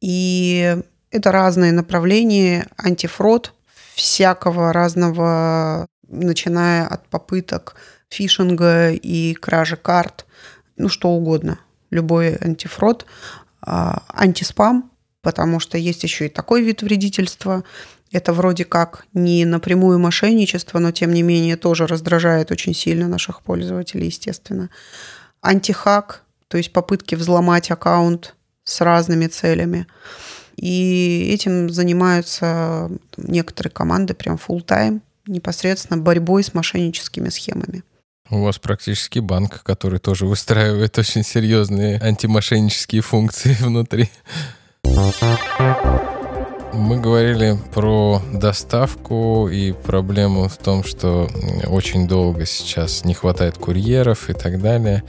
И 0.00 0.76
это 1.12 1.30
разные 1.30 1.70
направления, 1.70 2.66
антифрод, 2.76 3.54
всякого 3.94 4.72
разного 4.72 5.86
начиная 6.08 6.88
от 6.88 7.06
попыток 7.06 7.76
фишинга 8.08 8.90
и 8.90 9.34
кражи 9.34 9.76
карт, 9.76 10.26
ну 10.76 10.88
что 10.88 11.10
угодно, 11.10 11.60
любой 11.92 12.34
антифрод, 12.34 13.06
а, 13.60 14.02
антиспам, 14.08 14.90
потому 15.22 15.60
что 15.60 15.78
есть 15.78 16.02
еще 16.02 16.26
и 16.26 16.30
такой 16.30 16.62
вид 16.62 16.82
вредительства. 16.82 17.62
Это 18.12 18.32
вроде 18.32 18.64
как 18.64 19.06
не 19.14 19.44
напрямую 19.44 19.98
мошенничество, 19.98 20.78
но 20.80 20.90
тем 20.90 21.12
не 21.12 21.22
менее 21.22 21.56
тоже 21.56 21.86
раздражает 21.86 22.50
очень 22.50 22.74
сильно 22.74 23.06
наших 23.06 23.42
пользователей, 23.42 24.06
естественно. 24.06 24.68
Антихак, 25.40 26.22
то 26.48 26.58
есть 26.58 26.72
попытки 26.72 27.14
взломать 27.14 27.70
аккаунт 27.70 28.34
с 28.64 28.80
разными 28.80 29.26
целями. 29.26 29.86
И 30.56 31.30
этим 31.32 31.70
занимаются 31.70 32.90
некоторые 33.16 33.72
команды 33.72 34.14
прям 34.14 34.36
full 34.36 34.64
time 34.64 35.00
непосредственно 35.26 36.02
борьбой 36.02 36.42
с 36.42 36.52
мошенническими 36.52 37.28
схемами. 37.28 37.84
У 38.28 38.42
вас 38.42 38.58
практически 38.58 39.18
банк, 39.20 39.62
который 39.62 39.98
тоже 39.98 40.26
выстраивает 40.26 40.98
очень 40.98 41.24
серьезные 41.24 42.00
антимошеннические 42.00 43.02
функции 43.02 43.56
внутри. 43.60 44.10
Мы 46.72 47.00
говорили 47.00 47.58
про 47.74 48.22
доставку 48.32 49.48
и 49.48 49.72
проблему 49.72 50.48
в 50.48 50.56
том, 50.56 50.84
что 50.84 51.28
очень 51.66 52.06
долго 52.06 52.46
сейчас 52.46 53.04
не 53.04 53.14
хватает 53.14 53.58
курьеров 53.58 54.30
и 54.30 54.34
так 54.34 54.60
далее. 54.60 55.02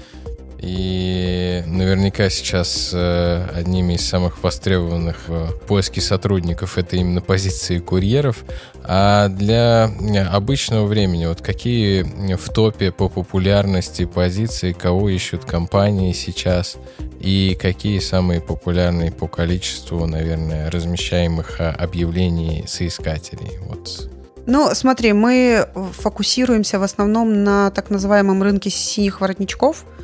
И 0.61 1.63
наверняка 1.65 2.29
сейчас 2.29 2.91
э, 2.93 3.47
одними 3.55 3.93
из 3.93 4.07
самых 4.07 4.43
востребованных 4.43 5.27
в 5.27 5.53
поиске 5.67 6.01
сотрудников 6.01 6.77
это 6.77 6.97
именно 6.97 7.19
позиции 7.19 7.79
курьеров. 7.79 8.43
А 8.83 9.27
для 9.27 9.91
обычного 10.31 10.85
времени, 10.85 11.25
вот 11.25 11.41
какие 11.41 12.03
в 12.35 12.49
топе 12.49 12.91
по 12.91 13.09
популярности 13.09 14.05
позиции, 14.05 14.73
кого 14.73 15.09
ищут 15.09 15.45
компании 15.45 16.13
сейчас 16.13 16.77
и 17.19 17.57
какие 17.59 17.97
самые 17.97 18.39
популярные 18.39 19.11
по 19.11 19.27
количеству, 19.27 20.05
наверное, 20.05 20.69
размещаемых 20.69 21.59
а, 21.59 21.71
объявлений 21.71 22.65
соискателей? 22.67 23.57
Вот 23.67 24.09
ну, 24.47 24.73
смотри, 24.73 25.13
мы 25.13 25.67
фокусируемся 25.93 26.79
в 26.79 26.83
основном 26.83 27.43
на 27.43 27.69
так 27.69 27.91
называемом 27.91 28.41
рынке 28.43 28.69
синих 28.69 29.21
воротничков– 29.21 29.85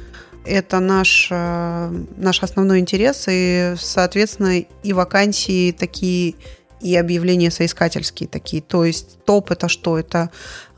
это 0.48 0.80
наш, 0.80 1.28
э, 1.32 2.04
наш 2.16 2.44
основной 2.44 2.80
интерес, 2.80 3.26
и, 3.30 3.76
соответственно, 3.78 4.60
и 4.60 4.94
вакансии 4.94 5.72
такие, 5.72 6.36
и 6.82 6.96
объявления 6.96 7.52
соискательские 7.52 8.30
такие. 8.30 8.62
То 8.62 8.86
есть 8.86 9.24
топ– 9.26 9.52
это 9.52 9.68
что? 9.68 9.98
Это 9.98 10.32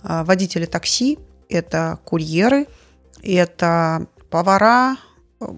э, 0.03 0.23
водители 0.23 0.65
такси, 0.65 1.19
это 1.49 1.99
курьеры, 2.03 2.67
это 3.21 4.07
повара, 4.29 4.97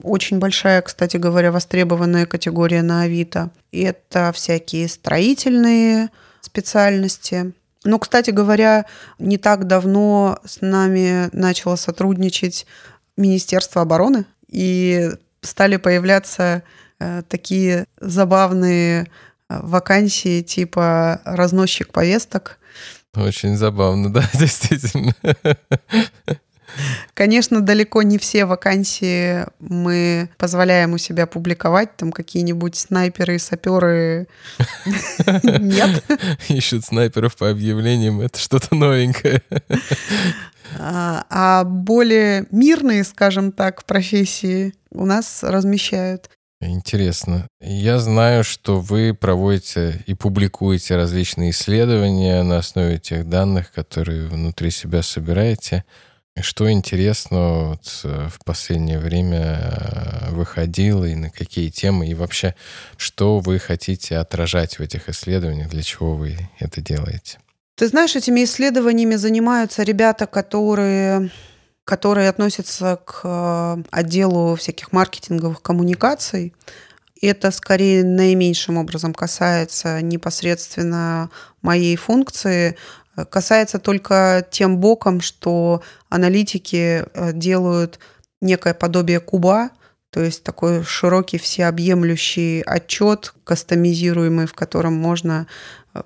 очень 0.03 0.39
большая, 0.39 0.81
кстати 0.81 1.17
говоря, 1.17 1.51
востребованная 1.51 2.25
категория 2.25 2.81
на 2.81 3.03
Авито. 3.03 3.51
Это 3.71 4.31
всякие 4.33 4.87
строительные 4.87 6.09
специальности. 6.41 7.53
Ну, 7.83 7.97
кстати 7.97 8.29
говоря, 8.29 8.85
не 9.17 9.37
так 9.37 9.65
давно 9.65 10.39
с 10.45 10.61
нами 10.61 11.29
начало 11.35 11.75
сотрудничать 11.75 12.67
Министерства 13.17 13.81
обороны, 13.81 14.25
и 14.47 15.11
стали 15.41 15.77
появляться 15.77 16.63
э, 16.99 17.23
такие 17.27 17.85
забавные 17.99 19.03
э, 19.03 19.59
вакансии 19.61 20.41
типа 20.41 21.21
разносчик 21.25 21.91
повесток. 21.91 22.59
Очень 23.15 23.57
забавно, 23.57 24.11
да, 24.13 24.23
действительно. 24.33 25.15
Конечно, 27.13 27.61
далеко 27.61 28.01
не 28.01 28.17
все 28.17 28.45
вакансии 28.45 29.45
мы 29.59 30.29
позволяем 30.37 30.93
у 30.93 30.97
себя 30.97 31.27
публиковать, 31.27 31.95
там 31.97 32.11
какие-нибудь 32.11 32.75
снайперы, 32.75 33.39
саперы 33.39 34.27
нет. 35.43 36.03
Ищут 36.49 36.85
снайперов 36.85 37.35
по 37.35 37.49
объявлениям, 37.49 38.21
это 38.21 38.39
что-то 38.39 38.75
новенькое. 38.75 39.41
А, 40.79 41.25
а 41.29 41.63
более 41.63 42.45
мирные, 42.51 43.03
скажем 43.03 43.51
так, 43.51 43.83
профессии 43.83 44.73
у 44.89 45.05
нас 45.05 45.43
размещают. 45.43 46.29
Интересно. 46.61 47.47
Я 47.59 47.97
знаю, 47.97 48.43
что 48.43 48.79
вы 48.79 49.15
проводите 49.19 50.03
и 50.05 50.13
публикуете 50.13 50.95
различные 50.95 51.49
исследования 51.51 52.43
на 52.43 52.59
основе 52.59 52.99
тех 52.99 53.27
данных, 53.27 53.71
которые 53.71 54.27
внутри 54.27 54.69
себя 54.69 55.01
собираете. 55.01 55.83
Что 56.39 56.71
интересно 56.71 57.69
вот 57.69 58.01
э, 58.03 58.29
в 58.29 58.43
последнее 58.45 58.99
время 58.99 59.59
э, 59.59 60.31
выходило 60.31 61.03
и 61.03 61.13
на 61.13 61.29
какие 61.29 61.69
темы, 61.69 62.07
и 62.07 62.13
вообще, 62.13 62.55
что 62.95 63.39
вы 63.39 63.59
хотите 63.59 64.17
отражать 64.17 64.79
в 64.79 64.81
этих 64.81 65.09
исследованиях, 65.09 65.69
для 65.69 65.83
чего 65.83 66.15
вы 66.15 66.37
это 66.59 66.79
делаете? 66.79 67.39
Ты 67.75 67.87
знаешь, 67.87 68.15
этими 68.15 68.43
исследованиями 68.43 69.15
занимаются 69.15 69.83
ребята, 69.83 70.25
которые 70.25 71.31
которые 71.83 72.29
относятся 72.29 72.99
к 73.03 73.21
э, 73.23 73.83
отделу 73.91 74.55
всяких 74.55 74.91
маркетинговых 74.91 75.61
коммуникаций. 75.61 76.53
Это 77.21 77.51
скорее 77.51 78.03
наименьшим 78.03 78.77
образом 78.77 79.13
касается 79.13 80.01
непосредственно 80.01 81.29
моей 81.61 81.95
функции, 81.95 82.77
касается 83.29 83.79
только 83.79 84.45
тем 84.51 84.77
боком, 84.77 85.21
что 85.21 85.81
аналитики 86.09 87.05
э, 87.13 87.33
делают 87.33 87.99
некое 88.41 88.73
подобие 88.73 89.19
куба, 89.19 89.69
то 90.11 90.21
есть 90.21 90.43
такой 90.43 90.83
широкий 90.83 91.37
всеобъемлющий 91.37 92.61
отчет, 92.61 93.33
кастомизируемый, 93.43 94.45
в 94.45 94.53
котором 94.53 94.93
можно 94.93 95.47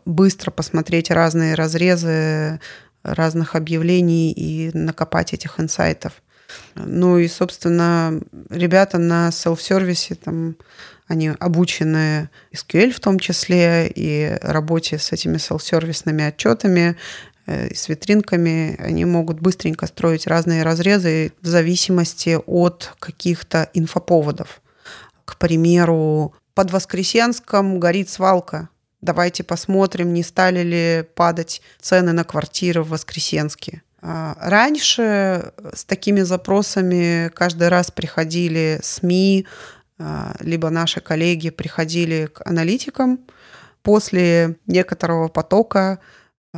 быстро 0.06 0.52
посмотреть 0.52 1.12
разные 1.12 1.56
разрезы 1.56 2.60
разных 3.04 3.56
объявлений 3.56 4.32
и 4.32 4.72
накопать 4.76 5.34
этих 5.34 5.60
инсайтов. 5.60 6.14
Ну 6.76 7.18
и, 7.18 7.28
собственно, 7.28 8.20
ребята 8.50 8.98
на 8.98 9.32
селф-сервисе, 9.32 10.16
там, 10.16 10.56
они 11.08 11.30
обучены 11.40 12.30
SQL 12.52 12.92
в 12.92 13.00
том 13.00 13.20
числе 13.20 13.88
и 13.88 14.38
работе 14.42 14.98
с 14.98 15.12
этими 15.12 15.38
селф-сервисными 15.38 16.24
отчетами, 16.28 16.96
э, 17.46 17.74
с 17.74 17.90
витринками, 17.90 18.76
они 18.80 19.06
могут 19.06 19.40
быстренько 19.40 19.86
строить 19.88 20.28
разные 20.28 20.64
разрезы 20.64 21.34
в 21.42 21.48
зависимости 21.48 22.38
от 22.46 22.94
каких-то 23.00 23.70
инфоповодов. 23.74 24.62
К 25.26 25.38
примеру, 25.38 26.34
под 26.54 26.72
Воскресенском 26.72 27.80
горит 27.80 28.10
свалка. 28.10 28.70
Давайте 29.02 29.44
посмотрим, 29.44 30.14
не 30.14 30.24
стали 30.24 30.64
ли 30.64 31.04
падать 31.14 31.62
цены 31.80 32.14
на 32.14 32.24
квартиры 32.24 32.82
в 32.82 32.90
Воскресенске. 32.90 33.84
А, 34.02 34.38
раньше 34.40 35.52
с 35.74 35.84
такими 35.84 36.22
запросами 36.22 37.30
каждый 37.34 37.70
раз 37.70 37.90
приходили 37.90 38.80
СМИ, 38.84 39.48
либо 40.40 40.70
наши 40.70 41.00
коллеги 41.00 41.50
приходили 41.50 42.28
к 42.28 42.42
аналитикам. 42.46 43.20
После 43.82 44.58
некоторого 44.68 45.28
потока 45.28 46.00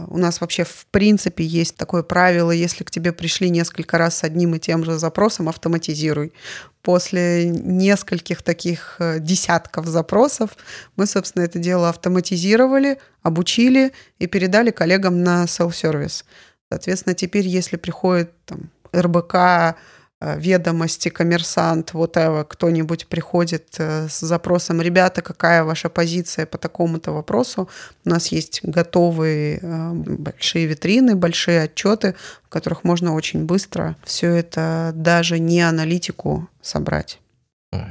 у 0.07 0.17
нас 0.17 0.41
вообще 0.41 0.63
в 0.63 0.85
принципе 0.91 1.43
есть 1.43 1.75
такое 1.75 2.03
правило, 2.03 2.51
если 2.51 2.83
к 2.83 2.91
тебе 2.91 3.11
пришли 3.11 3.49
несколько 3.49 3.97
раз 3.97 4.17
с 4.17 4.23
одним 4.23 4.55
и 4.55 4.59
тем 4.59 4.83
же 4.83 4.97
запросом, 4.97 5.49
автоматизируй. 5.49 6.33
После 6.81 7.49
нескольких 7.49 8.43
таких 8.43 8.97
э, 8.99 9.19
десятков 9.19 9.87
запросов 9.87 10.51
мы, 10.95 11.05
собственно, 11.05 11.43
это 11.43 11.59
дело 11.59 11.89
автоматизировали, 11.89 12.99
обучили 13.23 13.91
и 14.19 14.27
передали 14.27 14.71
коллегам 14.71 15.23
на 15.23 15.45
self-service. 15.45 16.23
Соответственно, 16.69 17.15
теперь, 17.15 17.47
если 17.47 17.77
приходит 17.77 18.31
там, 18.45 18.69
РБК, 18.95 19.77
ведомости, 20.19 21.09
коммерсант, 21.09 21.93
вот 21.93 22.17
кто-нибудь 22.49 23.07
приходит 23.07 23.75
э, 23.77 24.07
с 24.09 24.19
запросом, 24.19 24.81
ребята, 24.81 25.21
какая 25.21 25.63
ваша 25.63 25.89
позиция 25.89 26.45
по 26.45 26.57
такому-то 26.57 27.11
вопросу, 27.11 27.69
у 28.03 28.09
нас 28.09 28.27
есть 28.27 28.61
готовые 28.63 29.59
э, 29.61 29.91
большие 29.93 30.65
витрины, 30.65 31.15
большие 31.15 31.63
отчеты, 31.63 32.15
в 32.43 32.49
которых 32.49 32.83
можно 32.83 33.13
очень 33.13 33.45
быстро 33.45 33.95
все 34.03 34.33
это 34.33 34.91
даже 34.95 35.37
не 35.37 35.61
аналитику 35.61 36.49
собрать. 36.61 37.19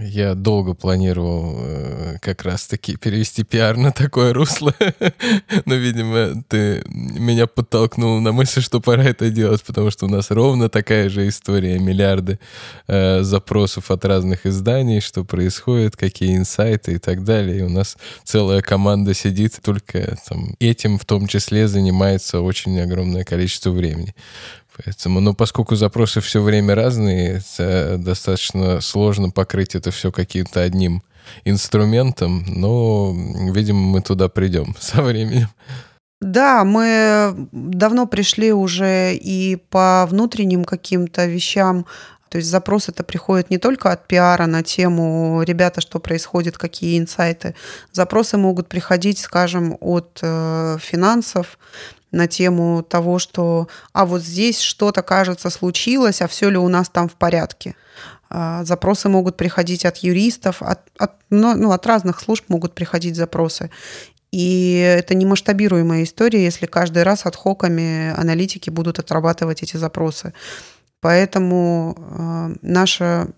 Я 0.00 0.34
долго 0.34 0.72
планировал 0.72 1.56
э, 1.58 2.16
как 2.22 2.44
раз-таки 2.44 2.96
перевести 2.96 3.44
пиар 3.44 3.76
на 3.76 3.92
такое 3.92 4.32
русло, 4.32 4.74
но, 5.66 5.74
видимо, 5.74 6.42
ты 6.48 6.82
меня 6.86 7.46
подтолкнул 7.46 8.18
на 8.20 8.32
мысль, 8.32 8.62
что 8.62 8.80
пора 8.80 9.04
это 9.04 9.28
делать, 9.28 9.62
потому 9.62 9.90
что 9.90 10.06
у 10.06 10.08
нас 10.08 10.30
ровно 10.30 10.70
такая 10.70 11.10
же 11.10 11.28
история, 11.28 11.78
миллиарды 11.78 12.38
э, 12.88 13.22
запросов 13.22 13.90
от 13.90 14.06
разных 14.06 14.46
изданий, 14.46 15.02
что 15.02 15.24
происходит, 15.24 15.94
какие 15.94 16.38
инсайты 16.38 16.94
и 16.94 16.98
так 16.98 17.22
далее. 17.22 17.58
И 17.58 17.62
у 17.62 17.68
нас 17.68 17.98
целая 18.24 18.62
команда 18.62 19.12
сидит, 19.12 19.60
только 19.62 20.16
там, 20.26 20.54
этим 20.58 20.98
в 20.98 21.04
том 21.04 21.26
числе 21.26 21.68
занимается 21.68 22.40
очень 22.40 22.80
огромное 22.80 23.24
количество 23.24 23.72
времени. 23.72 24.14
Поэтому, 24.76 25.20
ну, 25.20 25.34
поскольку 25.34 25.74
запросы 25.74 26.20
все 26.20 26.42
время 26.42 26.74
разные, 26.74 27.42
это 27.58 27.96
достаточно 27.98 28.80
сложно 28.80 29.30
покрыть 29.30 29.74
это 29.74 29.90
все 29.90 30.12
каким-то 30.12 30.60
одним 30.60 31.02
инструментом, 31.44 32.44
но, 32.46 33.14
видимо, 33.50 33.80
мы 33.80 34.02
туда 34.02 34.28
придем 34.28 34.74
со 34.80 35.02
временем. 35.02 35.48
Да, 36.20 36.64
мы 36.64 37.48
давно 37.52 38.06
пришли 38.06 38.52
уже 38.52 39.14
и 39.14 39.56
по 39.70 40.06
внутренним 40.08 40.64
каким-то 40.64 41.26
вещам. 41.26 41.86
То 42.28 42.38
есть 42.38 42.50
запрос 42.50 42.88
это 42.88 43.04
приходит 43.04 43.50
не 43.50 43.58
только 43.58 43.92
от 43.92 44.06
пиара 44.08 44.46
на 44.46 44.62
тему 44.62 45.42
«ребята, 45.42 45.80
что 45.80 46.00
происходит, 46.00 46.58
какие 46.58 46.98
инсайты». 46.98 47.54
Запросы 47.92 48.36
могут 48.36 48.68
приходить, 48.68 49.18
скажем, 49.18 49.76
от 49.80 50.18
э, 50.22 50.78
финансов, 50.80 51.58
на 52.12 52.26
тему 52.26 52.82
того, 52.82 53.18
что 53.18 53.68
а 53.92 54.06
вот 54.06 54.22
здесь 54.22 54.60
что-то, 54.60 55.02
кажется, 55.02 55.50
случилось, 55.50 56.22
а 56.22 56.28
все 56.28 56.48
ли 56.50 56.56
у 56.56 56.68
нас 56.68 56.88
там 56.88 57.08
в 57.08 57.14
порядке. 57.14 57.74
А, 58.28 58.64
запросы 58.64 59.08
могут 59.08 59.36
приходить 59.36 59.84
от 59.84 59.98
юристов, 59.98 60.62
от, 60.62 60.80
от, 60.98 61.12
ну, 61.30 61.54
ну, 61.56 61.72
от 61.72 61.86
разных 61.86 62.20
служб 62.20 62.44
могут 62.48 62.74
приходить 62.74 63.16
запросы. 63.16 63.70
И 64.32 64.74
это 64.98 65.14
не 65.14 65.24
масштабируемая 65.24 66.02
история, 66.02 66.44
если 66.44 66.66
каждый 66.66 67.04
раз 67.04 67.26
от 67.26 67.36
хоками 67.36 68.12
аналитики 68.16 68.70
будут 68.70 68.98
отрабатывать 68.98 69.62
эти 69.62 69.76
запросы. 69.76 70.34
Поэтому 71.00 71.96
э, 71.96 72.56
наша 72.62 73.28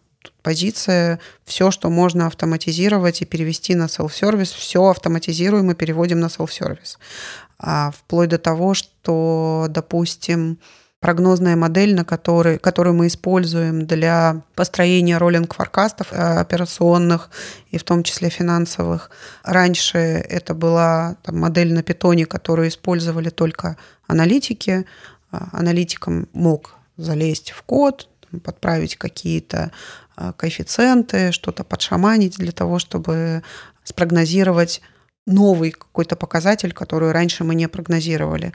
позиция, 0.43 1.21
все, 1.45 1.71
что 1.71 1.91
можно 1.91 2.27
автоматизировать 2.27 3.23
и 3.23 3.27
перевести 3.27 3.75
на 3.75 3.85
self-service, 3.85 4.55
все 4.57 4.85
автоматизируем 4.85 5.71
и 5.71 5.75
переводим 5.75 6.21
на 6.21 6.27
self-service 6.27 6.97
а, 6.97 7.48
вплоть 7.61 8.29
до 8.29 8.39
того, 8.39 8.75
что, 8.75 9.67
допустим, 9.69 10.59
прогнозная 11.01 11.57
модель, 11.57 11.95
на 11.95 12.05
которой, 12.05 12.59
которую 12.59 12.95
мы 12.95 13.07
используем 13.07 13.87
для 13.87 14.43
построения 14.55 15.19
роллинг-форкастов 15.19 16.13
э, 16.13 16.17
операционных 16.41 17.31
и 17.71 17.79
в 17.79 17.85
том 17.85 18.03
числе 18.03 18.31
финансовых. 18.31 19.11
Раньше 19.45 19.99
это 19.99 20.55
была 20.55 21.17
там, 21.23 21.39
модель 21.39 21.73
на 21.73 21.83
питоне, 21.83 22.27
которую 22.27 22.69
использовали 22.69 23.31
только 23.31 23.77
аналитики. 24.07 24.87
А, 25.31 25.49
аналитикам 25.53 26.29
мог 26.33 26.75
залезть 26.97 27.53
в 27.53 27.63
код, 27.63 28.09
подправить 28.43 28.97
какие-то 28.97 29.71
а, 30.17 30.33
коэффициенты, 30.33 31.31
что-то 31.31 31.63
подшаманить 31.63 32.39
для 32.39 32.53
того, 32.53 32.81
чтобы 32.81 33.45
спрогнозировать 33.85 34.83
новый 35.29 35.71
какой-то 35.71 36.17
показатель, 36.17 36.73
который 36.73 37.13
раньше 37.13 37.45
мы 37.45 37.55
не 37.55 37.69
прогнозировали, 37.69 38.53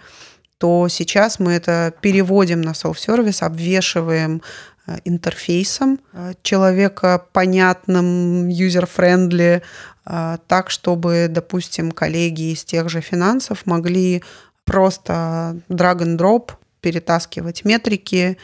то 0.57 0.87
сейчас 0.89 1.39
мы 1.39 1.53
это 1.53 1.93
переводим 2.01 2.61
на 2.61 2.71
self-service, 2.71 3.43
обвешиваем 3.43 4.41
э, 4.87 4.97
интерфейсом 5.05 5.99
э, 6.13 6.33
человека 6.41 7.25
понятным, 7.31 8.47
user-friendly, 8.49 9.61
э, 10.05 10.37
так, 10.47 10.69
чтобы, 10.69 11.27
допустим, 11.29 11.91
коллеги 11.91 12.53
из 12.53 12.63
тех 12.63 12.89
же 12.89 13.01
финансов 13.01 13.65
могли 13.65 14.23
просто 14.65 15.57
drag-and-drop 15.69 16.51
перетаскивать 16.81 17.65
метрики, 17.65 18.37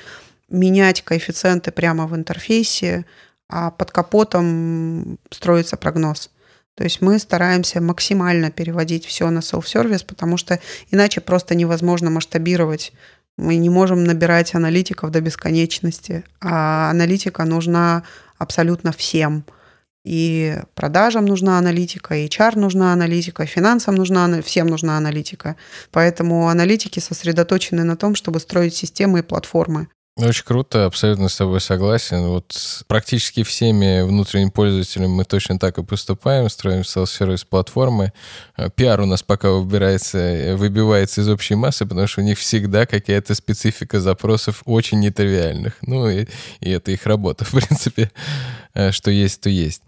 менять 0.50 1.02
коэффициенты 1.04 1.72
прямо 1.72 2.08
в 2.08 2.16
интерфейсе, 2.16 3.06
а 3.50 3.72
под 3.72 3.92
капотом 3.92 5.18
строится 5.32 5.78
прогноз. 5.78 6.30
То 6.80 6.86
есть 6.86 7.02
мы 7.02 7.20
стараемся 7.20 7.82
максимально 7.82 8.52
переводить 8.52 9.06
все 9.06 9.30
на 9.30 9.40
self-сервис, 9.40 10.04
потому 10.04 10.38
что 10.38 10.62
иначе 10.92 11.20
просто 11.20 11.54
невозможно 11.54 12.10
масштабировать. 12.10 12.94
Мы 13.36 13.58
не 13.58 13.70
можем 13.70 14.06
набирать 14.06 14.56
аналитиков 14.56 15.12
до 15.12 15.20
бесконечности, 15.20 16.24
а 16.40 16.90
аналитика 16.90 17.44
нужна 17.44 18.04
абсолютно 18.38 18.94
всем. 18.94 19.44
И 20.06 20.56
продажам 20.74 21.26
нужна 21.26 21.58
аналитика, 21.58 22.16
и 22.16 22.28
HR 22.28 22.58
нужна 22.58 22.94
аналитика, 22.94 23.46
финансам 23.46 23.96
нужна, 23.96 24.42
всем 24.42 24.68
нужна 24.68 24.96
аналитика. 24.96 25.58
Поэтому 25.92 26.48
аналитики 26.48 27.00
сосредоточены 27.00 27.84
на 27.84 27.98
том, 27.98 28.16
чтобы 28.16 28.40
строить 28.40 28.74
системы 28.74 29.20
и 29.20 29.24
платформы. 29.24 29.90
Очень 30.22 30.44
круто, 30.44 30.86
абсолютно 30.86 31.30
с 31.30 31.38
тобой 31.38 31.62
согласен. 31.62 32.28
Вот 32.28 32.84
практически 32.88 33.44
всеми 33.44 34.02
внутренними 34.02 34.50
пользователями 34.50 35.08
мы 35.08 35.24
точно 35.24 35.58
так 35.58 35.78
и 35.78 35.84
поступаем, 35.84 36.50
строим 36.50 36.84
селф-сервис 36.84 37.46
платформы. 37.46 38.12
Э, 38.58 38.70
пиар 38.70 39.00
у 39.00 39.06
нас 39.06 39.24
пока 39.24 39.50
выбирается, 39.50 40.18
э, 40.18 40.56
выбивается 40.58 41.22
из 41.22 41.30
общей 41.30 41.56
массы, 41.56 41.86
потому 41.86 42.06
что 42.06 42.20
у 42.20 42.26
них 42.26 42.38
всегда 42.38 42.86
какая-то 42.86 43.34
специфика 43.34 44.02
запросов 44.02 44.62
очень 44.66 45.00
нетривиальных. 45.00 45.78
Ну 45.84 46.10
и, 46.10 46.26
и 46.60 46.70
это 46.70 46.92
их 46.92 47.06
работа, 47.06 47.46
в 47.50 47.52
принципе, 47.52 48.12
э, 48.74 48.92
что 48.92 49.12
есть, 49.12 49.40
то 49.40 49.50
есть. 49.50 49.84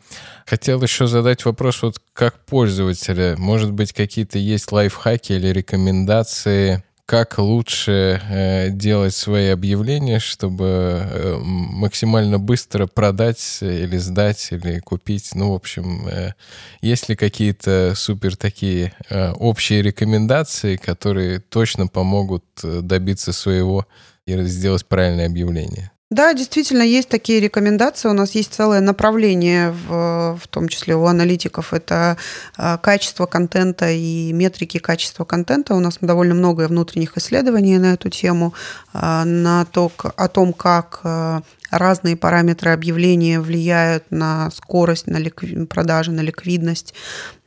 Хотел 0.46 0.82
еще 0.82 1.08
задать 1.08 1.44
вопрос, 1.44 1.82
вот 1.82 2.00
как 2.14 2.46
пользователя, 2.46 3.36
может 3.38 3.74
быть, 3.74 3.92
какие-то 3.92 4.40
есть 4.40 4.72
лайфхаки 4.72 5.34
или 5.34 5.48
рекомендации, 5.48 6.84
как 7.12 7.40
лучше 7.40 8.22
э, 8.30 8.70
делать 8.70 9.14
свои 9.14 9.48
объявления, 9.48 10.20
чтобы 10.20 10.66
э, 10.66 11.38
максимально 11.44 12.40
быстро 12.40 12.88
продать 12.88 13.58
или 13.60 13.98
сдать 13.98 14.48
или 14.52 14.80
купить. 14.80 15.32
Ну, 15.36 15.52
в 15.52 15.56
общем, 15.56 16.08
э, 16.08 16.36
есть 16.82 17.10
ли 17.10 17.18
какие-то 17.18 17.96
супер 17.98 18.38
такие 18.38 18.94
общие 19.10 19.82
рекомендации, 19.82 20.78
которые 20.78 21.42
точно 21.42 21.88
помогут 21.88 22.46
добиться 22.64 23.34
своего 23.34 23.86
и 24.26 24.42
сделать 24.44 24.86
правильное 24.86 25.26
объявление? 25.26 25.91
Да, 26.12 26.34
действительно, 26.34 26.82
есть 26.82 27.08
такие 27.08 27.40
рекомендации. 27.40 28.10
У 28.10 28.14
нас 28.14 28.36
есть 28.36 28.54
целое 28.54 28.82
направление, 28.82 29.72
в, 29.72 30.38
в 30.44 30.48
том 30.50 30.68
числе 30.68 30.94
у 30.94 31.06
аналитиков. 31.06 31.74
Это 31.74 32.18
а, 32.58 32.78
качество 32.78 33.26
контента 33.26 33.90
и 33.90 34.34
метрики 34.34 34.78
качества 34.78 35.24
контента. 35.24 35.74
У 35.74 35.80
нас 35.80 36.00
довольно 36.02 36.36
много 36.36 36.68
внутренних 36.68 37.18
исследований 37.18 37.78
на 37.78 37.94
эту 37.94 38.10
тему, 38.10 38.54
а, 38.92 39.24
на 39.24 39.64
то, 39.64 39.90
о 40.18 40.28
том, 40.28 40.52
как 40.52 41.00
а, 41.06 41.44
разные 41.70 42.18
параметры 42.18 42.72
объявления 42.72 43.40
влияют 43.40 44.04
на 44.10 44.52
скорость 44.52 45.08
на 45.08 45.16
ликви... 45.16 45.66
продажи, 45.66 46.12
на 46.12 46.20
ликвидность, 46.20 46.94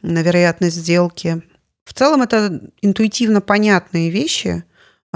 на 0.00 0.22
вероятность 0.22 0.76
сделки. 0.76 1.42
В 1.84 1.92
целом 1.92 2.22
это 2.22 2.62
интуитивно 2.80 3.42
понятные 3.42 4.08
вещи. 4.08 4.64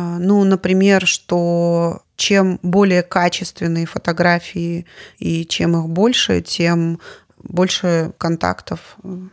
Ну, 0.00 0.44
например, 0.44 1.06
что 1.06 2.02
чем 2.14 2.60
более 2.62 3.02
качественные 3.02 3.86
фотографии 3.86 4.86
и 5.18 5.44
чем 5.44 5.76
их 5.76 5.88
больше, 5.88 6.40
тем 6.40 7.00
больше 7.42 8.12
контактов, 8.18 8.96
ну, 9.02 9.30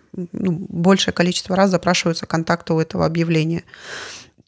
большее 0.69 1.13
количество 1.13 1.55
раз 1.55 1.69
запрашиваются 1.69 2.25
контакты 2.25 2.73
у 2.73 2.79
этого 2.79 3.05
объявления. 3.05 3.63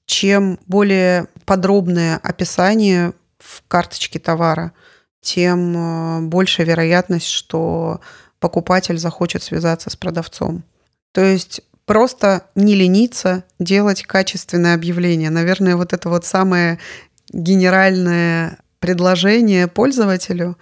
Чем 0.07 0.57
более 0.65 1.27
подробное 1.45 2.17
описание 2.23 3.13
в 3.37 3.63
карточке 3.67 4.17
товара, 4.17 4.71
тем 5.21 5.75
э, 5.75 6.21
больше 6.21 6.63
вероятность, 6.63 7.27
что 7.27 8.01
покупатель 8.39 8.97
захочет 8.97 9.43
связаться 9.43 9.89
с 9.89 9.95
продавцом. 9.95 10.63
То 11.11 11.21
есть 11.21 11.61
просто 11.87 12.43
не 12.53 12.75
лениться 12.75 13.45
делать 13.59 14.03
качественное 14.03 14.75
объявление. 14.75 15.31
Наверное, 15.31 15.77
вот 15.77 15.93
это 15.93 16.09
вот 16.09 16.25
самое 16.25 16.77
генеральное 17.31 18.59
предложение 18.79 19.67
пользователю, 19.67 20.57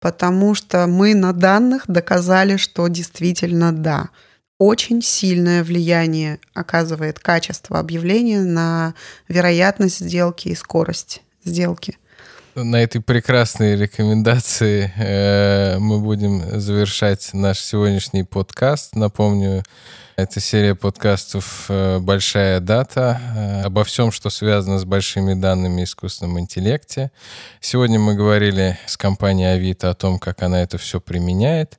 потому 0.00 0.54
что 0.54 0.86
мы 0.86 1.14
на 1.14 1.32
данных 1.32 1.84
доказали, 1.86 2.58
что 2.58 2.88
действительно 2.88 3.72
да. 3.72 4.10
Очень 4.58 5.02
сильное 5.02 5.62
влияние 5.62 6.40
оказывает 6.52 7.20
качество 7.20 7.78
объявления 7.78 8.40
на 8.40 8.94
вероятность 9.28 10.00
сделки 10.00 10.48
и 10.48 10.54
скорость 10.54 11.22
сделки. 11.44 11.96
На 12.56 12.76
этой 12.76 13.02
прекрасной 13.02 13.76
рекомендации 13.76 14.90
э, 14.96 15.78
мы 15.78 16.00
будем 16.00 16.58
завершать 16.58 17.28
наш 17.34 17.60
сегодняшний 17.60 18.22
подкаст. 18.22 18.96
Напомню, 18.96 19.62
это 20.16 20.40
серия 20.40 20.74
подкастов 20.74 21.66
э, 21.68 21.98
«Большая 21.98 22.60
дата» 22.60 23.20
э, 23.36 23.62
обо 23.64 23.84
всем, 23.84 24.10
что 24.10 24.30
связано 24.30 24.78
с 24.78 24.86
большими 24.86 25.34
данными 25.34 25.82
и 25.82 25.84
искусственном 25.84 26.40
интеллекте. 26.40 27.10
Сегодня 27.60 27.98
мы 27.98 28.14
говорили 28.14 28.78
с 28.86 28.96
компанией 28.96 29.48
Авито 29.48 29.90
о 29.90 29.94
том, 29.94 30.18
как 30.18 30.42
она 30.42 30.62
это 30.62 30.78
все 30.78 30.98
применяет. 30.98 31.78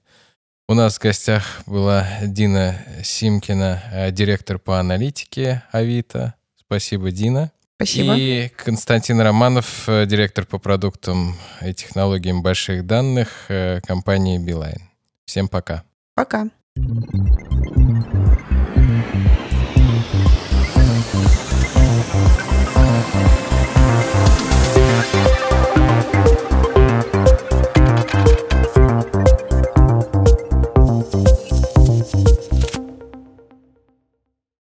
У 0.70 0.76
нас 0.76 1.00
в 1.00 1.02
гостях 1.02 1.44
была 1.66 2.08
Дина 2.22 2.78
Симкина, 3.04 3.82
э, 3.92 4.12
директор 4.12 4.60
по 4.60 4.80
аналитике 4.80 5.64
Авито. 5.72 6.36
Спасибо, 6.56 7.10
Дина. 7.10 7.52
Спасибо. 7.78 8.16
И 8.18 8.50
Константин 8.50 9.22
Романов, 9.22 9.88
э, 9.88 10.08
директор 10.08 10.48
по 10.48 10.58
продуктам 10.58 11.36
и 11.62 11.74
технологиям 11.76 12.42
больших 12.42 12.88
данных 12.88 13.46
э, 13.50 13.82
компании 13.82 14.40
Билайн. 14.40 14.90
Всем 15.26 15.48
пока. 15.48 15.84
Пока. 16.16 16.50